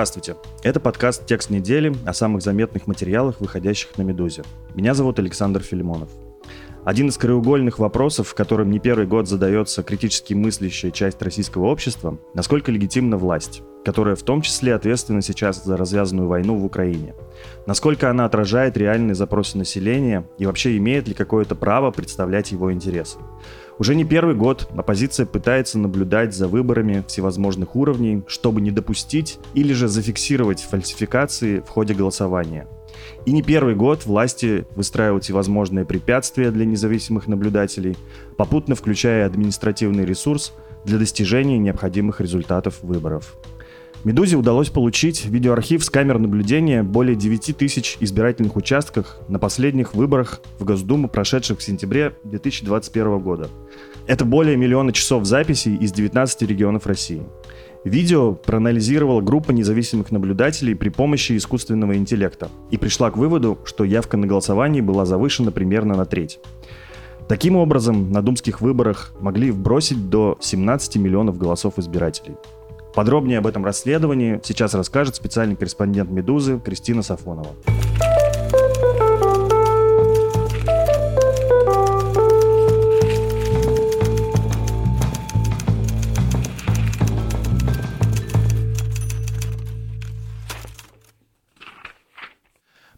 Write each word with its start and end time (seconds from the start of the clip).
Здравствуйте. 0.00 0.36
Это 0.62 0.80
подкаст 0.80 1.26
«Текст 1.26 1.50
недели» 1.50 1.94
о 2.06 2.14
самых 2.14 2.40
заметных 2.40 2.86
материалах, 2.86 3.38
выходящих 3.38 3.98
на 3.98 4.02
«Медузе». 4.02 4.44
Меня 4.74 4.94
зовут 4.94 5.18
Александр 5.18 5.60
Филимонов. 5.60 6.08
Один 6.86 7.08
из 7.08 7.18
краеугольных 7.18 7.78
вопросов, 7.78 8.32
которым 8.32 8.70
не 8.70 8.78
первый 8.78 9.06
год 9.06 9.28
задается 9.28 9.82
критически 9.82 10.32
мыслящая 10.32 10.90
часть 10.90 11.20
российского 11.20 11.66
общества, 11.66 12.18
насколько 12.32 12.72
легитимна 12.72 13.18
власть, 13.18 13.60
которая 13.84 14.16
в 14.16 14.22
том 14.22 14.40
числе 14.40 14.74
ответственна 14.74 15.20
сейчас 15.20 15.62
за 15.62 15.76
развязанную 15.76 16.28
войну 16.28 16.56
в 16.56 16.64
Украине. 16.64 17.14
Насколько 17.66 18.08
она 18.08 18.24
отражает 18.24 18.78
реальные 18.78 19.14
запросы 19.14 19.58
населения 19.58 20.26
и 20.38 20.46
вообще 20.46 20.78
имеет 20.78 21.08
ли 21.08 21.14
какое-то 21.14 21.54
право 21.54 21.90
представлять 21.90 22.52
его 22.52 22.72
интересы. 22.72 23.18
Уже 23.80 23.94
не 23.94 24.04
первый 24.04 24.34
год 24.34 24.68
оппозиция 24.76 25.24
пытается 25.24 25.78
наблюдать 25.78 26.34
за 26.34 26.48
выборами 26.48 27.02
всевозможных 27.08 27.74
уровней, 27.76 28.22
чтобы 28.26 28.60
не 28.60 28.70
допустить 28.70 29.38
или 29.54 29.72
же 29.72 29.88
зафиксировать 29.88 30.60
фальсификации 30.60 31.60
в 31.60 31.68
ходе 31.70 31.94
голосования. 31.94 32.68
И 33.24 33.32
не 33.32 33.42
первый 33.42 33.74
год 33.74 34.04
власти 34.04 34.66
выстраивают 34.76 35.24
всевозможные 35.24 35.86
препятствия 35.86 36.50
для 36.50 36.66
независимых 36.66 37.26
наблюдателей, 37.26 37.96
попутно 38.36 38.74
включая 38.74 39.24
административный 39.24 40.04
ресурс 40.04 40.52
для 40.84 40.98
достижения 40.98 41.56
необходимых 41.56 42.20
результатов 42.20 42.82
выборов. 42.82 43.34
«Медузе» 44.02 44.36
удалось 44.36 44.70
получить 44.70 45.26
видеоархив 45.26 45.84
с 45.84 45.90
камер 45.90 46.18
наблюдения 46.18 46.82
более 46.82 47.14
9 47.14 47.54
тысяч 47.54 47.98
избирательных 48.00 48.56
участках 48.56 49.18
на 49.28 49.38
последних 49.38 49.92
выборах 49.92 50.40
в 50.58 50.64
Госдуму, 50.64 51.06
прошедших 51.06 51.58
в 51.58 51.62
сентябре 51.62 52.14
2021 52.24 53.18
года. 53.18 53.50
Это 54.06 54.24
более 54.24 54.56
миллиона 54.56 54.94
часов 54.94 55.26
записей 55.26 55.76
из 55.76 55.92
19 55.92 56.42
регионов 56.48 56.86
России. 56.86 57.22
Видео 57.84 58.32
проанализировала 58.32 59.20
группа 59.20 59.52
независимых 59.52 60.10
наблюдателей 60.10 60.74
при 60.74 60.88
помощи 60.88 61.36
искусственного 61.36 61.96
интеллекта 61.96 62.48
и 62.70 62.78
пришла 62.78 63.10
к 63.10 63.18
выводу, 63.18 63.58
что 63.66 63.84
явка 63.84 64.16
на 64.16 64.26
голосовании 64.26 64.80
была 64.80 65.04
завышена 65.04 65.50
примерно 65.50 65.94
на 65.94 66.06
треть. 66.06 66.40
Таким 67.28 67.54
образом, 67.56 68.10
на 68.10 68.22
думских 68.22 68.62
выборах 68.62 69.12
могли 69.20 69.50
вбросить 69.50 70.08
до 70.08 70.38
17 70.40 70.96
миллионов 70.96 71.36
голосов 71.36 71.78
избирателей– 71.78 72.36
Подробнее 72.94 73.38
об 73.38 73.46
этом 73.46 73.64
расследовании 73.64 74.40
сейчас 74.42 74.74
расскажет 74.74 75.14
специальный 75.14 75.56
корреспондент 75.56 76.10
«Медузы» 76.10 76.58
Кристина 76.58 77.02
Сафонова. 77.02 77.54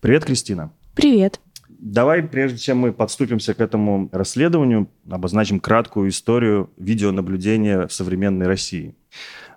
Привет, 0.00 0.25
Кристина. 0.25 0.72
Привет. 0.95 1.41
Давай, 1.69 2.22
прежде 2.22 2.59
чем 2.59 2.78
мы 2.78 2.93
подступимся 2.93 3.55
к 3.55 3.61
этому 3.61 4.09
расследованию, 4.12 4.89
обозначим 5.09 5.61
краткую 5.61 6.11
историю 6.11 6.71
видеонаблюдения 6.77 7.87
в 7.87 7.93
современной 7.93 8.47
России. 8.47 8.95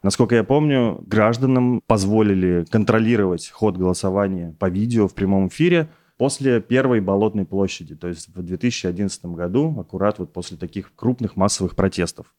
Насколько 0.05 0.35
я 0.35 0.43
помню, 0.43 1.03
гражданам 1.07 1.81
позволили 1.87 2.63
контролировать 2.69 3.49
ход 3.49 3.75
голосования 3.75 4.55
по 4.59 4.69
видео 4.69 5.07
в 5.07 5.15
прямом 5.15 5.47
эфире 5.47 5.89
после 6.17 6.61
первой 6.61 7.01
Болотной 7.01 7.43
площади, 7.43 7.95
то 7.95 8.07
есть 8.07 8.27
в 8.27 8.43
2011 8.43 9.25
году, 9.25 9.75
аккурат 9.79 10.19
вот 10.19 10.31
после 10.31 10.57
таких 10.57 10.93
крупных 10.95 11.35
массовых 11.35 11.75
протестов. 11.75 12.35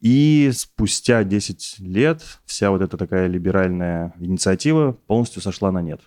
И 0.00 0.52
спустя 0.54 1.24
10 1.24 1.80
лет 1.80 2.22
вся 2.44 2.70
вот 2.70 2.82
эта 2.82 2.96
такая 2.96 3.26
либеральная 3.26 4.14
инициатива 4.20 4.92
полностью 5.08 5.42
сошла 5.42 5.72
на 5.72 5.82
нет. 5.82 6.02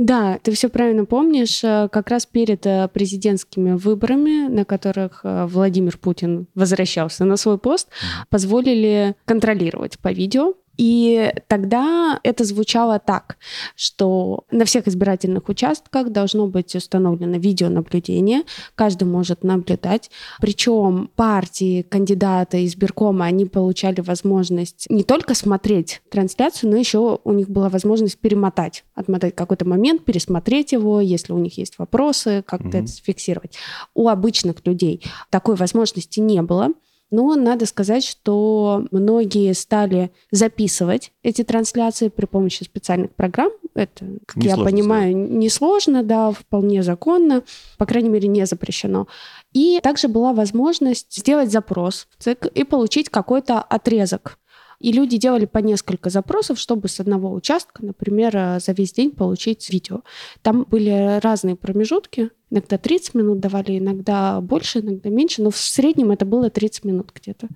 Да, 0.00 0.38
ты 0.42 0.52
все 0.52 0.70
правильно 0.70 1.04
помнишь. 1.04 1.62
Э, 1.62 1.90
как 1.92 2.08
раз 2.08 2.24
перед 2.24 2.64
э, 2.64 2.88
президентскими 2.88 3.72
выборами, 3.72 4.48
на 4.48 4.64
которых 4.64 5.20
э, 5.24 5.44
Владимир 5.44 5.98
Путин 5.98 6.46
возвращался 6.54 7.26
на 7.26 7.36
свой 7.36 7.58
пост, 7.58 7.90
позволили 8.30 9.14
контролировать 9.26 9.98
по 9.98 10.10
видео 10.10 10.54
и 10.80 11.30
тогда 11.46 12.18
это 12.22 12.42
звучало 12.44 12.98
так, 12.98 13.36
что 13.76 14.44
на 14.50 14.64
всех 14.64 14.88
избирательных 14.88 15.50
участках 15.50 16.08
должно 16.08 16.46
быть 16.46 16.74
установлено 16.74 17.36
видеонаблюдение, 17.36 18.44
каждый 18.76 19.04
может 19.04 19.44
наблюдать. 19.44 20.10
Причем 20.40 21.10
партии, 21.16 21.82
кандидаты 21.82 22.64
избиркома, 22.64 23.26
они 23.26 23.44
получали 23.44 24.00
возможность 24.00 24.86
не 24.88 25.02
только 25.02 25.34
смотреть 25.34 26.00
трансляцию, 26.10 26.70
но 26.70 26.78
еще 26.78 27.18
у 27.24 27.32
них 27.32 27.50
была 27.50 27.68
возможность 27.68 28.16
перемотать, 28.16 28.84
отмотать 28.94 29.36
какой-то 29.36 29.66
момент, 29.66 30.06
пересмотреть 30.06 30.72
его, 30.72 31.02
если 31.02 31.34
у 31.34 31.38
них 31.38 31.58
есть 31.58 31.78
вопросы, 31.78 32.42
как-то 32.46 32.68
угу. 32.68 32.78
это 32.78 32.86
зафиксировать. 32.86 33.58
У 33.92 34.08
обычных 34.08 34.64
людей 34.64 35.02
такой 35.28 35.56
возможности 35.56 36.20
не 36.20 36.40
было. 36.40 36.70
Но 37.10 37.34
надо 37.34 37.66
сказать, 37.66 38.04
что 38.04 38.84
многие 38.90 39.52
стали 39.54 40.12
записывать 40.30 41.12
эти 41.22 41.42
трансляции 41.42 42.08
при 42.08 42.26
помощи 42.26 42.62
специальных 42.62 43.14
программ. 43.14 43.50
Это, 43.74 44.04
как 44.26 44.36
не 44.36 44.48
я 44.48 44.56
понимаю, 44.56 45.16
несложно, 45.16 46.02
да, 46.02 46.30
вполне 46.32 46.82
законно, 46.82 47.42
по 47.78 47.86
крайней 47.86 48.08
мере, 48.10 48.28
не 48.28 48.46
запрещено. 48.46 49.08
И 49.52 49.80
также 49.82 50.08
была 50.08 50.32
возможность 50.32 51.12
сделать 51.16 51.50
запрос 51.50 52.06
в 52.16 52.22
ЦИК 52.22 52.46
и 52.46 52.64
получить 52.64 53.08
какой-то 53.08 53.60
отрезок 53.60 54.38
и 54.80 54.92
люди 54.92 55.18
делали 55.18 55.44
по 55.44 55.58
несколько 55.58 56.08
запросов, 56.10 56.58
чтобы 56.58 56.88
с 56.88 56.98
одного 57.00 57.32
участка, 57.32 57.84
например, 57.84 58.34
э, 58.34 58.60
за 58.60 58.72
весь 58.72 58.92
день 58.92 59.10
получить 59.12 59.68
видео. 59.70 60.00
Там 60.42 60.66
были 60.68 61.20
разные 61.20 61.54
промежутки, 61.54 62.30
иногда 62.50 62.78
30 62.78 63.14
минут 63.14 63.40
давали, 63.40 63.78
иногда 63.78 64.40
больше, 64.40 64.80
иногда 64.80 65.08
меньше, 65.08 65.42
но 65.42 65.50
в 65.50 65.56
среднем 65.56 66.10
это 66.10 66.24
было 66.24 66.50
30 66.50 66.84
минут 66.84 67.12
где-то. 67.14 67.48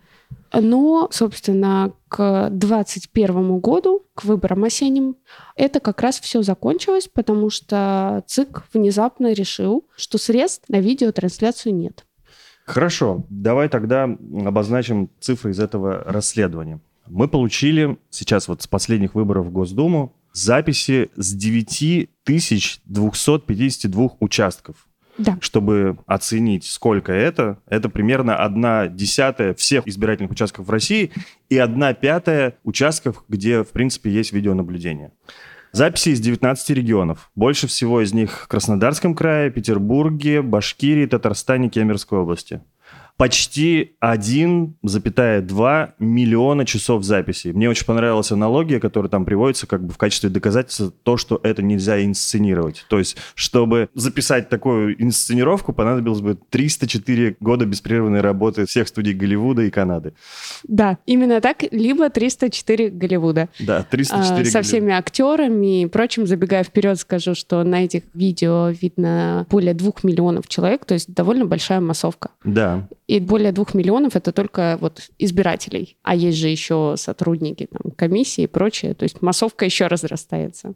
Но, 0.53 1.09
собственно, 1.11 1.93
к 2.09 2.49
2021 2.51 3.59
году, 3.59 4.07
к 4.15 4.25
выборам 4.25 4.65
осенним, 4.65 5.17
это 5.57 5.81
как 5.81 6.01
раз 6.01 6.21
все 6.21 6.43
закончилось, 6.43 7.09
потому 7.13 7.51
что 7.51 8.23
ЦИК 8.27 8.65
внезапно 8.73 9.33
решил, 9.33 9.85
что 9.97 10.17
средств 10.19 10.69
на 10.69 10.79
видеотрансляцию 10.81 11.75
нет. 11.75 12.07
Хорошо, 12.67 13.25
давай 13.29 13.69
тогда 13.69 14.05
обозначим 14.05 15.11
цифры 15.21 15.51
из 15.51 15.61
этого 15.61 16.03
расследования. 16.05 16.81
Мы 17.07 17.29
получили 17.29 17.99
сейчас 18.09 18.49
вот 18.49 18.63
с 18.63 18.67
последних 18.67 19.15
выборов 19.15 19.47
в 19.47 19.53
Госдуму 19.53 20.15
записи 20.35 21.11
с 21.17 21.33
9252 21.33 24.11
участков. 24.21 24.77
Да. 25.17 25.39
Чтобы 25.41 25.97
оценить, 26.07 26.65
сколько 26.65 27.13
это, 27.13 27.59
это 27.69 27.89
примерно 27.89 28.37
одна 28.37 28.89
десятая 28.89 29.55
всех 29.55 29.87
избирательных 29.87 30.33
участков 30.33 30.67
в 30.67 30.71
России 30.71 31.13
и 31.49 31.57
одна 31.57 31.95
пятая 31.95 32.57
участков, 32.65 33.23
где, 33.29 33.63
в 33.63 33.69
принципе, 33.69 34.11
есть 34.11 34.33
видеонаблюдение. 34.33 35.13
Записи 35.71 36.09
из 36.11 36.21
19 36.21 36.69
регионов. 36.71 37.31
Больше 37.37 37.69
всего 37.69 38.01
из 38.01 38.13
них 38.13 38.43
в 38.43 38.49
Краснодарском 38.49 39.15
крае, 39.15 39.53
Петербурге, 39.53 40.43
Башкирии, 40.43 41.07
Татарстане, 41.07 41.69
Кемеровской 41.69 42.19
области 42.19 42.61
почти 43.17 43.97
1,2 44.03 45.89
миллиона 45.99 46.67
часов 46.67 47.05
записей. 47.05 47.53
Мне 47.53 47.71
очень 47.71 47.87
понравилась 47.87 48.33
аналогия, 48.33 48.81
которая 48.81 49.09
там 49.09 49.25
приводится 49.25 49.67
как 49.67 49.85
бы 49.85 49.93
в 49.93 49.99
качестве 49.99 50.31
доказательства 50.31 50.93
то, 51.03 51.17
что 51.17 51.39
это 51.43 51.63
нельзя 51.63 52.05
инсценировать. 52.05 52.85
То 52.89 52.99
есть, 52.99 53.17
чтобы 53.35 53.89
записать 53.95 54.49
такую 54.49 55.01
инсценировку, 55.03 55.73
понадобилось 55.73 56.21
бы 56.21 56.39
304 56.51 57.37
года 57.39 57.67
беспрерывной 57.67 58.21
работы 58.21 58.67
всех 58.67 58.89
студий 58.89 59.15
Голливуда 59.15 59.63
и 59.63 59.71
Канады. 59.71 60.15
Да, 60.65 60.99
именно 61.07 61.41
так, 61.41 61.63
либо 61.71 62.11
304 62.11 62.91
Голливуда. 62.91 63.49
Да, 63.61 63.85
304 63.89 64.41
а, 64.41 64.45
Со 64.51 64.63
всеми 64.63 64.93
актерами 64.93 65.83
и 65.83 65.87
прочим. 65.87 66.27
Забегая 66.27 66.65
вперед, 66.65 66.99
скажу, 66.99 67.35
что 67.35 67.63
на 67.63 67.85
этих 67.85 68.03
видео 68.15 68.71
видно 68.71 69.47
более 69.51 69.75
двух 69.75 70.03
миллионов 70.03 70.49
человек, 70.49 70.85
то 70.85 70.95
есть 70.95 71.13
довольно 71.13 71.45
большая 71.45 71.81
массовка. 71.81 72.31
Да. 72.45 72.89
И 73.07 73.21
более 73.21 73.53
двух 73.53 73.75
миллионов 73.75 74.17
это 74.17 74.33
только 74.33 74.79
вот 74.81 75.11
избирателей. 75.19 75.99
А 76.03 76.15
есть 76.15 76.39
же 76.39 76.49
еще 76.49 76.95
сотрудники 76.97 77.69
там, 77.71 77.93
комиссии 77.93 78.45
и 78.45 78.47
прочее. 78.47 78.95
То 78.95 79.03
есть 79.03 79.21
массовка 79.21 79.65
еще 79.65 79.89
разрастается. 79.89 80.75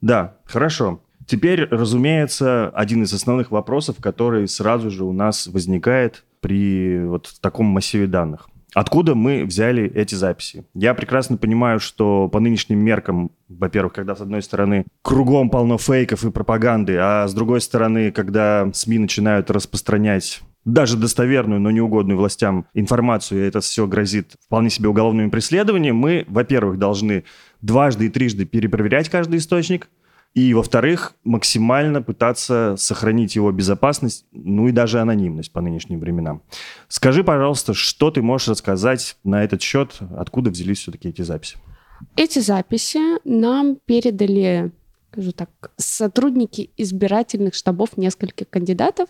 Да, 0.00 0.36
хорошо. 0.44 1.00
Теперь, 1.26 1.64
разумеется, 1.64 2.70
один 2.70 3.02
из 3.02 3.12
основных 3.12 3.50
вопросов, 3.50 3.96
который 4.00 4.48
сразу 4.48 4.90
же 4.90 5.04
у 5.04 5.12
нас 5.12 5.46
возникает 5.46 6.24
при 6.40 7.00
вот 7.04 7.34
таком 7.40 7.66
массиве 7.66 8.06
данных. 8.06 8.48
Откуда 8.74 9.14
мы 9.14 9.44
взяли 9.44 9.90
эти 9.94 10.14
записи? 10.14 10.64
Я 10.74 10.94
прекрасно 10.94 11.36
понимаю, 11.36 11.80
что 11.80 12.28
по 12.28 12.38
нынешним 12.38 12.78
меркам, 12.78 13.30
во-первых, 13.48 13.94
когда 13.94 14.14
с 14.14 14.20
одной 14.20 14.42
стороны 14.42 14.84
кругом 15.02 15.48
полно 15.48 15.78
фейков 15.78 16.24
и 16.24 16.30
пропаганды, 16.30 16.96
а 16.98 17.26
с 17.26 17.34
другой 17.34 17.60
стороны, 17.60 18.12
когда 18.12 18.70
СМИ 18.72 18.98
начинают 18.98 19.50
распространять 19.50 20.42
даже 20.68 20.96
достоверную, 20.96 21.60
но 21.60 21.70
неугодную 21.70 22.18
властям 22.18 22.66
информацию, 22.74 23.42
и 23.42 23.48
это 23.48 23.60
все 23.60 23.86
грозит 23.86 24.34
вполне 24.44 24.70
себе 24.70 24.88
уголовными 24.88 25.30
преследованиями, 25.30 25.96
мы, 25.96 26.24
во-первых, 26.28 26.78
должны 26.78 27.24
дважды 27.62 28.06
и 28.06 28.08
трижды 28.10 28.44
перепроверять 28.44 29.08
каждый 29.08 29.38
источник, 29.38 29.88
и, 30.34 30.52
во-вторых, 30.52 31.14
максимально 31.24 32.02
пытаться 32.02 32.74
сохранить 32.76 33.34
его 33.34 33.50
безопасность, 33.50 34.26
ну 34.30 34.68
и 34.68 34.72
даже 34.72 35.00
анонимность 35.00 35.50
по 35.52 35.62
нынешним 35.62 36.00
временам. 36.00 36.42
Скажи, 36.88 37.24
пожалуйста, 37.24 37.72
что 37.72 38.10
ты 38.10 38.20
можешь 38.20 38.48
рассказать 38.48 39.16
на 39.24 39.42
этот 39.42 39.62
счет, 39.62 39.96
откуда 40.16 40.50
взялись 40.50 40.80
все-таки 40.80 41.08
эти 41.08 41.22
записи? 41.22 41.56
Эти 42.14 42.40
записи 42.40 42.98
нам 43.24 43.76
передали 43.86 44.70
скажу 45.10 45.32
так, 45.32 45.72
сотрудники 45.76 46.70
избирательных 46.76 47.54
штабов 47.54 47.96
нескольких 47.96 48.48
кандидатов, 48.48 49.08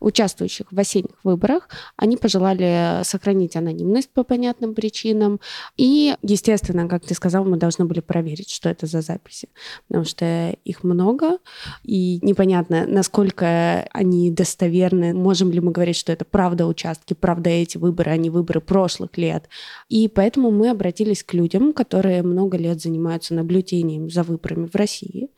участвующих 0.00 0.66
в 0.70 0.78
осенних 0.78 1.16
выборах. 1.24 1.68
Они 1.96 2.16
пожелали 2.16 3.02
сохранить 3.04 3.56
анонимность 3.56 4.10
по 4.10 4.24
понятным 4.24 4.74
причинам. 4.74 5.40
И, 5.76 6.14
естественно, 6.22 6.88
как 6.88 7.04
ты 7.04 7.14
сказал, 7.14 7.44
мы 7.44 7.56
должны 7.56 7.84
были 7.84 8.00
проверить, 8.00 8.50
что 8.50 8.68
это 8.68 8.86
за 8.86 9.00
записи, 9.00 9.48
потому 9.88 10.04
что 10.04 10.56
их 10.64 10.84
много, 10.84 11.38
и 11.82 12.18
непонятно, 12.22 12.86
насколько 12.86 13.88
они 13.92 14.30
достоверны, 14.30 15.14
можем 15.14 15.50
ли 15.50 15.60
мы 15.60 15.72
говорить, 15.72 15.96
что 15.96 16.12
это 16.12 16.24
правда 16.24 16.66
участки, 16.66 17.14
правда 17.14 17.50
эти 17.50 17.78
выборы, 17.78 18.10
а 18.10 18.16
не 18.16 18.30
выборы 18.30 18.60
прошлых 18.60 19.16
лет. 19.16 19.48
И 19.88 20.08
поэтому 20.08 20.50
мы 20.50 20.70
обратились 20.70 21.22
к 21.22 21.34
людям, 21.34 21.72
которые 21.72 22.22
много 22.22 22.56
лет 22.56 22.80
занимаются 22.80 23.34
наблюдением 23.34 24.10
за 24.10 24.22
выборами 24.22 24.66
в 24.66 24.74
России. 24.74 25.28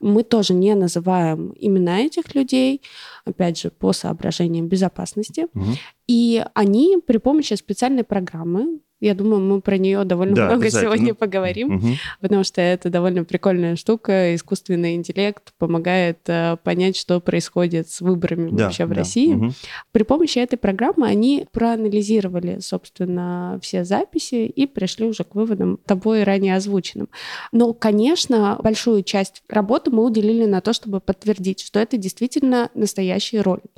Мы 0.00 0.22
тоже 0.22 0.54
не 0.54 0.74
называем 0.74 1.54
имена 1.58 2.00
этих 2.00 2.34
людей, 2.34 2.82
опять 3.24 3.58
же, 3.58 3.70
по 3.78 3.92
соображениям 3.92 4.68
безопасности. 4.68 5.46
Угу. 5.54 5.64
И 6.06 6.44
они 6.54 6.98
при 7.06 7.18
помощи 7.18 7.54
специальной 7.54 8.04
программы, 8.04 8.80
я 9.06 9.14
думаю, 9.14 9.40
мы 9.40 9.60
про 9.60 9.78
нее 9.78 10.04
довольно 10.04 10.34
да, 10.34 10.46
много 10.46 10.70
сегодня 10.70 11.14
поговорим, 11.14 11.76
угу. 11.76 11.86
потому 12.20 12.44
что 12.44 12.60
это 12.60 12.90
довольно 12.90 13.24
прикольная 13.24 13.76
штука. 13.76 14.34
Искусственный 14.34 14.96
интеллект 14.96 15.52
помогает 15.58 16.18
э, 16.26 16.56
понять, 16.62 16.96
что 16.96 17.20
происходит 17.20 17.88
с 17.88 18.00
выборами 18.00 18.50
да, 18.50 18.64
вообще 18.64 18.86
в 18.86 18.90
да. 18.90 18.94
России. 18.96 19.32
Угу. 19.32 19.52
При 19.92 20.02
помощи 20.02 20.38
этой 20.38 20.56
программы 20.56 21.06
они 21.06 21.46
проанализировали, 21.52 22.58
собственно, 22.60 23.58
все 23.62 23.84
записи 23.84 24.46
и 24.46 24.66
пришли 24.66 25.06
уже 25.06 25.24
к 25.24 25.34
выводам 25.34 25.78
тобой 25.86 26.24
ранее 26.24 26.56
озвученным. 26.56 27.08
Но, 27.52 27.72
конечно, 27.72 28.58
большую 28.62 29.02
часть 29.02 29.42
работы 29.48 29.90
мы 29.90 30.04
уделили 30.04 30.46
на 30.46 30.60
то, 30.60 30.72
чтобы 30.72 31.00
подтвердить, 31.00 31.60
что 31.60 31.78
это 31.78 31.96
действительно 31.96 32.70
настоящий 32.74 33.40
ролик. 33.40 33.70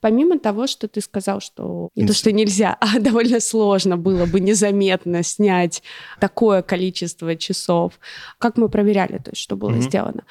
Помимо 0.00 0.38
того, 0.38 0.66
что 0.66 0.88
ты 0.88 1.00
сказал, 1.00 1.40
что 1.40 1.90
не 1.94 2.06
то, 2.06 2.14
что 2.14 2.32
нельзя, 2.32 2.76
а 2.80 2.98
довольно 2.98 3.40
сложно 3.40 3.96
было 3.96 4.26
бы 4.26 4.40
не 4.40 4.54
незаметно 4.70 5.22
снять 5.22 5.82
такое 6.18 6.62
количество 6.62 7.36
часов. 7.36 7.98
Как 8.38 8.56
мы 8.56 8.68
проверяли, 8.68 9.18
то 9.18 9.30
есть, 9.30 9.42
что 9.42 9.56
было 9.56 9.70
mm-hmm. 9.70 9.82
сделано? 9.82 10.24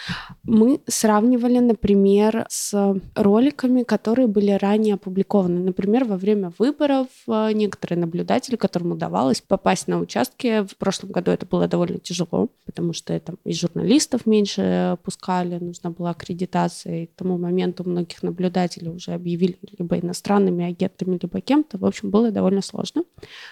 Мы 0.43 0.81
сравнивали, 0.87 1.59
например, 1.59 2.45
с 2.49 2.95
роликами, 3.15 3.83
которые 3.83 4.27
были 4.27 4.51
ранее 4.51 4.95
опубликованы. 4.95 5.59
Например, 5.59 6.05
во 6.05 6.17
время 6.17 6.51
выборов 6.57 7.07
э, 7.27 7.51
некоторые 7.53 7.99
наблюдатели, 7.99 8.55
которым 8.55 8.91
удавалось 8.91 9.41
попасть 9.41 9.87
на 9.87 9.99
участки, 9.99 10.65
в 10.65 10.75
прошлом 10.77 11.11
году 11.11 11.31
это 11.31 11.45
было 11.45 11.67
довольно 11.67 11.99
тяжело, 11.99 12.49
потому 12.65 12.93
что 12.93 13.13
это 13.13 13.35
и 13.45 13.53
журналистов 13.53 14.25
меньше 14.25 14.97
пускали, 15.03 15.59
нужна 15.59 15.89
была 15.89 16.11
аккредитация, 16.11 17.03
и 17.03 17.05
к 17.07 17.15
тому 17.15 17.37
моменту 17.37 17.83
многих 17.83 18.23
наблюдателей 18.23 18.89
уже 18.89 19.11
объявили 19.11 19.57
либо 19.77 19.97
иностранными 19.97 20.65
агентами, 20.65 21.19
либо 21.21 21.41
кем-то. 21.41 21.77
В 21.77 21.85
общем, 21.85 22.09
было 22.09 22.31
довольно 22.31 22.61
сложно. 22.61 23.03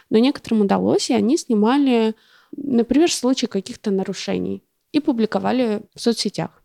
Но 0.09 0.17
некоторым 0.17 0.61
удалось, 0.67 1.09
и 1.09 1.13
они 1.13 1.37
снимали, 1.37 2.13
например, 2.55 3.11
случаи 3.11 3.47
каких-то 3.47 3.89
нарушений 3.91 4.63
и 4.91 4.99
публиковали 4.99 5.81
в 5.95 6.01
соцсетях. 6.01 6.61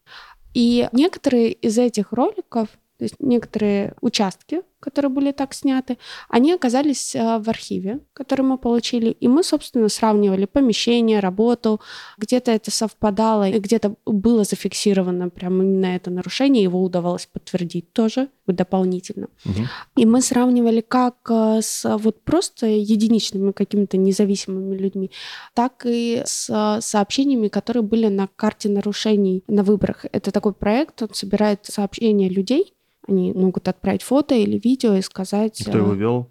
И 0.55 0.89
некоторые 0.93 1.53
из 1.53 1.79
этих 1.79 2.13
роликов, 2.13 2.69
то 2.99 3.05
есть 3.05 3.17
некоторые 3.21 3.95
участки 4.01 4.63
которые 4.83 5.11
были 5.11 5.31
так 5.33 5.55
сняты, 5.55 5.97
они 6.29 6.53
оказались 6.53 7.15
э, 7.15 7.39
в 7.39 7.49
архиве, 7.49 8.01
который 8.13 8.43
мы 8.43 8.59
получили, 8.59 9.11
и 9.11 9.29
мы, 9.29 9.45
собственно, 9.45 9.89
сравнивали 9.89 10.45
помещение, 10.47 11.21
работу, 11.21 11.81
где-то 12.19 12.51
это 12.51 12.71
совпадало, 12.73 13.51
где-то 13.51 13.95
было 14.05 14.43
зафиксировано 14.43 15.31
прямо 15.31 15.63
именно 15.63 15.87
это 15.87 16.11
нарушение, 16.11 16.65
его 16.65 16.83
удавалось 16.83 17.27
подтвердить 17.27 17.93
тоже 17.93 18.29
дополнительно. 18.49 19.29
Угу. 19.45 19.63
И 19.97 20.05
мы 20.05 20.21
сравнивали 20.21 20.81
как 20.81 21.17
э, 21.31 21.61
с 21.63 21.97
вот 21.99 22.23
просто 22.23 22.67
единичными 22.67 23.53
какими-то 23.53 23.97
независимыми 23.97 24.77
людьми, 24.77 25.13
так 25.55 25.87
и 25.87 26.23
с 26.25 26.51
э, 26.51 26.81
сообщениями, 26.81 27.47
которые 27.47 27.85
были 27.85 28.09
на 28.09 28.27
карте 28.27 28.69
нарушений 28.69 29.45
на 29.47 29.63
выборах. 29.63 30.07
Это 30.11 30.33
такой 30.33 30.53
проект, 30.53 31.03
он 31.03 31.15
собирает 31.15 31.61
сообщения 31.67 32.29
людей, 32.29 32.75
они 33.09 33.33
могут 33.33 33.69
отправить 33.69 34.03
фото 34.03 34.35
или 34.35 34.59
видео 34.59 34.95
и 34.95 35.03
сказать... 35.03 35.63
Кто 35.67 35.79
его 35.79 35.95
э, 35.95 35.97
вел? 35.97 36.29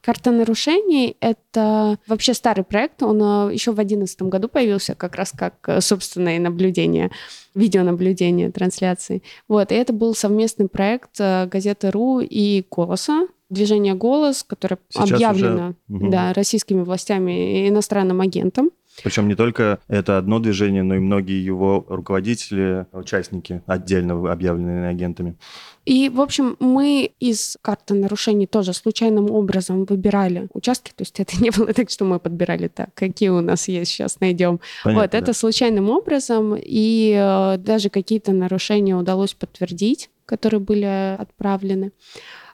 Карта 0.00 0.30
нарушений— 0.30 1.16
это 1.20 1.98
вообще 2.06 2.34
старый 2.34 2.64
проект, 2.64 3.02
он 3.02 3.20
э, 3.22 3.54
еще 3.54 3.72
в 3.72 3.76
2011 3.76 4.22
году 4.22 4.48
появился 4.48 4.94
как 4.94 5.16
раз 5.16 5.32
как 5.32 5.54
э, 5.66 5.80
собственное 5.80 6.38
наблюдение, 6.38 7.10
видеонаблюдение 7.54 8.50
трансляции. 8.50 9.22
Вот, 9.48 9.72
и 9.72 9.74
это 9.74 9.92
был 9.92 10.14
совместный 10.14 10.68
проект 10.68 11.18
газеты 11.18 11.90
«Ру» 11.90 12.20
и 12.20 12.64
«Голоса», 12.70 13.26
движение 13.50 13.94
«Голос», 13.94 14.42
которое 14.42 14.78
Сейчас 14.90 15.10
объявлено 15.12 15.74
уже... 15.88 16.10
да, 16.10 16.32
российскими 16.32 16.82
властями 16.82 17.64
и 17.64 17.68
иностранным 17.68 18.20
агентом. 18.20 18.70
Причем 19.02 19.28
не 19.28 19.34
только 19.34 19.80
это 19.88 20.18
одно 20.18 20.38
движение, 20.38 20.82
но 20.82 20.94
и 20.94 20.98
многие 20.98 21.44
его 21.44 21.84
руководители, 21.88 22.86
участники 22.92 23.62
отдельно 23.66 24.30
объявлены 24.30 24.86
агентами. 24.86 25.36
И, 25.84 26.08
в 26.08 26.20
общем, 26.20 26.56
мы 26.60 27.12
из 27.20 27.56
карты 27.60 27.94
нарушений 27.94 28.46
тоже 28.46 28.72
случайным 28.72 29.30
образом 29.30 29.84
выбирали 29.84 30.48
участки. 30.54 30.92
То 30.94 31.02
есть 31.02 31.18
это 31.20 31.36
не 31.42 31.50
было 31.50 31.72
так, 31.72 31.90
что 31.90 32.04
мы 32.04 32.18
подбирали 32.20 32.68
так, 32.68 32.94
какие 32.94 33.30
у 33.30 33.40
нас 33.40 33.68
есть, 33.68 33.90
сейчас 33.90 34.20
найдем. 34.20 34.60
Понятно, 34.82 35.02
вот, 35.02 35.10
да. 35.10 35.18
это 35.18 35.32
случайным 35.32 35.90
образом. 35.90 36.54
И 36.56 37.14
э, 37.16 37.58
даже 37.58 37.90
какие-то 37.90 38.32
нарушения 38.32 38.94
удалось 38.96 39.34
подтвердить, 39.34 40.10
которые 40.24 40.60
были 40.60 41.16
отправлены. 41.18 41.92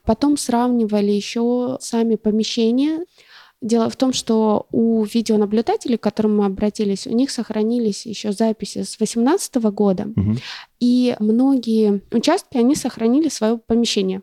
Потом 0.04 0.36
сравнивали 0.36 1.10
еще 1.10 1.76
сами 1.80 2.16
помещения. 2.16 3.04
Дело 3.60 3.90
в 3.90 3.96
том, 3.96 4.12
что 4.12 4.66
у 4.70 5.04
видеонаблюдателей, 5.04 5.98
к 5.98 6.02
которым 6.02 6.38
мы 6.38 6.46
обратились, 6.46 7.06
у 7.06 7.10
них 7.10 7.30
сохранились 7.30 8.06
еще 8.06 8.32
записи 8.32 8.82
с 8.82 8.96
2018 8.96 9.56
года, 9.56 10.04
угу. 10.16 10.36
и 10.78 11.14
многие 11.18 12.02
участки, 12.10 12.56
они 12.56 12.74
сохранили 12.74 13.28
свое 13.28 13.58
помещение. 13.58 14.20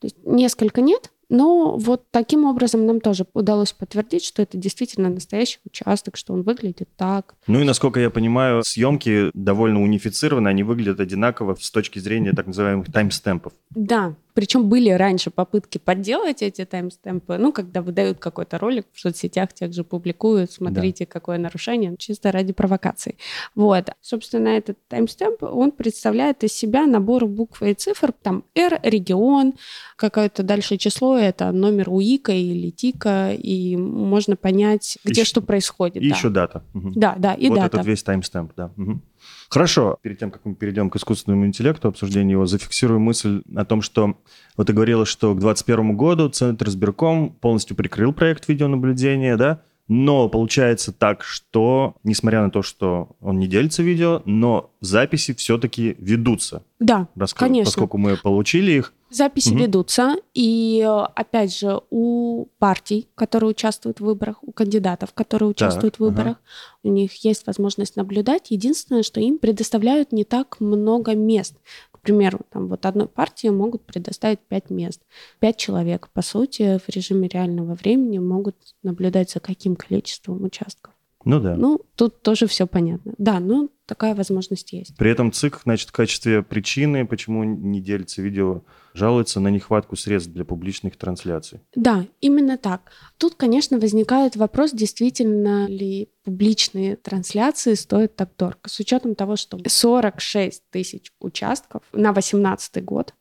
То 0.00 0.06
есть 0.06 0.16
несколько 0.24 0.80
нет, 0.80 1.12
но 1.32 1.78
вот 1.78 2.04
таким 2.10 2.44
образом 2.44 2.84
нам 2.84 3.00
тоже 3.00 3.24
удалось 3.32 3.72
подтвердить, 3.72 4.22
что 4.22 4.42
это 4.42 4.58
действительно 4.58 5.08
настоящий 5.08 5.60
участок, 5.64 6.18
что 6.18 6.34
он 6.34 6.42
выглядит 6.42 6.90
так. 6.94 7.34
Ну 7.46 7.58
и 7.58 7.64
насколько 7.64 7.98
я 8.00 8.10
понимаю, 8.10 8.62
съемки 8.62 9.30
довольно 9.32 9.80
унифицированы, 9.82 10.48
они 10.48 10.62
выглядят 10.62 11.00
одинаково 11.00 11.56
с 11.58 11.70
точки 11.70 12.00
зрения 12.00 12.32
так 12.32 12.48
называемых 12.48 12.92
таймстемпов. 12.92 13.54
Да, 13.70 14.14
причем 14.34 14.68
были 14.68 14.90
раньше 14.90 15.30
попытки 15.30 15.78
подделать 15.78 16.42
эти 16.42 16.64
таймстемпы. 16.64 17.36
Ну, 17.38 17.52
когда 17.52 17.82
выдают 17.82 18.18
какой-то 18.18 18.58
ролик 18.58 18.86
в 18.92 19.00
соцсетях, 19.00 19.52
тех 19.52 19.72
же 19.72 19.84
публикуют, 19.84 20.50
смотрите, 20.50 21.04
да. 21.04 21.10
какое 21.12 21.38
нарушение, 21.38 21.96
чисто 21.98 22.32
ради 22.32 22.52
провокации. 22.52 23.16
Вот. 23.54 23.90
Собственно, 24.00 24.48
этот 24.48 24.78
таймстемп, 24.88 25.42
он 25.42 25.70
представляет 25.72 26.44
из 26.44 26.52
себя 26.52 26.86
набор 26.86 27.26
букв 27.26 27.62
и 27.62 27.74
цифр. 27.74 28.12
Там 28.12 28.44
R, 28.54 28.80
регион, 28.82 29.54
какое-то 29.96 30.42
дальше 30.42 30.76
число, 30.76 31.16
это 31.16 31.52
номер 31.52 31.90
УИКа 31.90 32.32
или 32.32 32.70
ТИКа, 32.70 33.32
и 33.32 33.76
можно 33.76 34.36
понять, 34.36 34.98
где 35.04 35.22
и 35.22 35.24
что 35.24 35.40
происходит. 35.40 36.02
И 36.02 36.08
да. 36.08 36.14
еще 36.16 36.28
дата. 36.28 36.64
Угу. 36.74 36.92
Да, 36.94 37.14
да, 37.18 37.34
и 37.34 37.48
вот 37.48 37.56
дата. 37.56 37.62
Вот 37.64 37.74
этот 37.74 37.86
весь 37.86 38.02
таймстемп, 38.02 38.52
да. 38.56 38.72
Угу. 38.76 39.00
Хорошо, 39.48 39.98
перед 40.02 40.18
тем, 40.18 40.30
как 40.30 40.44
мы 40.44 40.54
перейдем 40.54 40.88
к 40.90 40.96
искусственному 40.96 41.46
интеллекту, 41.46 41.88
обсуждению 41.88 42.38
его, 42.38 42.46
зафиксирую 42.46 43.00
мысль 43.00 43.42
о 43.54 43.64
том, 43.64 43.82
что 43.82 44.16
вот 44.56 44.66
ты 44.66 44.72
говорила, 44.72 45.04
что 45.04 45.34
к 45.34 45.40
2021 45.40 45.96
году 45.96 46.28
Центр 46.28 46.68
избирком 46.68 47.30
полностью 47.30 47.76
прикрыл 47.76 48.12
проект 48.12 48.48
видеонаблюдения, 48.48 49.36
да? 49.36 49.62
Но 49.88 50.28
получается 50.28 50.92
так, 50.92 51.22
что, 51.22 51.96
несмотря 52.04 52.42
на 52.42 52.50
то, 52.50 52.62
что 52.62 53.10
он 53.20 53.38
не 53.38 53.46
делится 53.46 53.82
видео, 53.82 54.22
но 54.24 54.70
записи 54.80 55.34
все-таки 55.34 55.96
ведутся. 55.98 56.62
Да, 56.78 57.08
Раска... 57.14 57.40
конечно. 57.40 57.70
Поскольку 57.70 57.98
мы 57.98 58.16
получили 58.16 58.72
их. 58.72 58.94
Записи 59.10 59.50
Мгм. 59.50 59.58
ведутся, 59.58 60.16
и 60.32 60.88
опять 61.14 61.54
же 61.54 61.82
у 61.90 62.46
партий, 62.58 63.08
которые 63.14 63.50
участвуют 63.50 64.00
в 64.00 64.04
выборах, 64.04 64.36
у 64.42 64.52
кандидатов, 64.52 65.12
которые 65.12 65.50
участвуют 65.50 65.98
в 65.98 66.04
ага. 66.04 66.10
выборах, 66.10 66.36
у 66.82 66.88
них 66.88 67.12
есть 67.24 67.46
возможность 67.46 67.96
наблюдать. 67.96 68.50
Единственное, 68.50 69.02
что 69.02 69.20
им 69.20 69.38
предоставляют 69.38 70.12
не 70.12 70.24
так 70.24 70.60
много 70.60 71.14
мест. 71.14 71.54
Примеру, 72.02 72.40
там 72.50 72.68
вот 72.68 72.84
одной 72.84 73.06
партии 73.06 73.48
могут 73.48 73.86
предоставить 73.86 74.40
пять 74.40 74.70
мест. 74.70 75.00
Пять 75.38 75.56
человек, 75.56 76.08
по 76.12 76.20
сути, 76.20 76.78
в 76.78 76.88
режиме 76.88 77.28
реального 77.28 77.74
времени 77.74 78.18
могут 78.18 78.56
наблюдать 78.82 79.30
за 79.30 79.40
каким 79.40 79.76
количеством 79.76 80.42
участков. 80.42 80.92
Ну 81.24 81.40
да. 81.40 81.54
Ну, 81.54 81.80
тут 81.94 82.22
тоже 82.22 82.46
все 82.48 82.66
понятно. 82.66 83.14
Да, 83.18 83.38
ну, 83.38 83.70
такая 83.86 84.14
возможность 84.16 84.72
есть. 84.72 84.96
При 84.96 85.10
этом 85.10 85.30
ЦИК, 85.30 85.60
значит, 85.62 85.90
в 85.90 85.92
качестве 85.92 86.42
причины, 86.42 87.06
почему 87.06 87.44
не 87.44 87.80
делится 87.80 88.20
видео, 88.20 88.62
жалуется 88.94 89.40
на 89.40 89.48
нехватку 89.48 89.96
средств 89.96 90.30
для 90.32 90.44
публичных 90.44 90.96
трансляций. 90.96 91.60
Да, 91.74 92.04
именно 92.20 92.58
так. 92.58 92.90
Тут, 93.18 93.34
конечно, 93.34 93.78
возникает 93.78 94.36
вопрос, 94.36 94.72
действительно 94.72 95.66
ли 95.66 96.10
публичные 96.24 96.96
трансляции 96.96 97.74
стоят 97.74 98.16
так 98.16 98.30
дорого. 98.38 98.58
С 98.66 98.78
учетом 98.80 99.14
того, 99.14 99.36
что 99.36 99.58
46 99.66 100.62
тысяч 100.70 101.12
участков 101.20 101.82
на 101.92 102.12
2018 102.12 102.84
год 102.84 103.14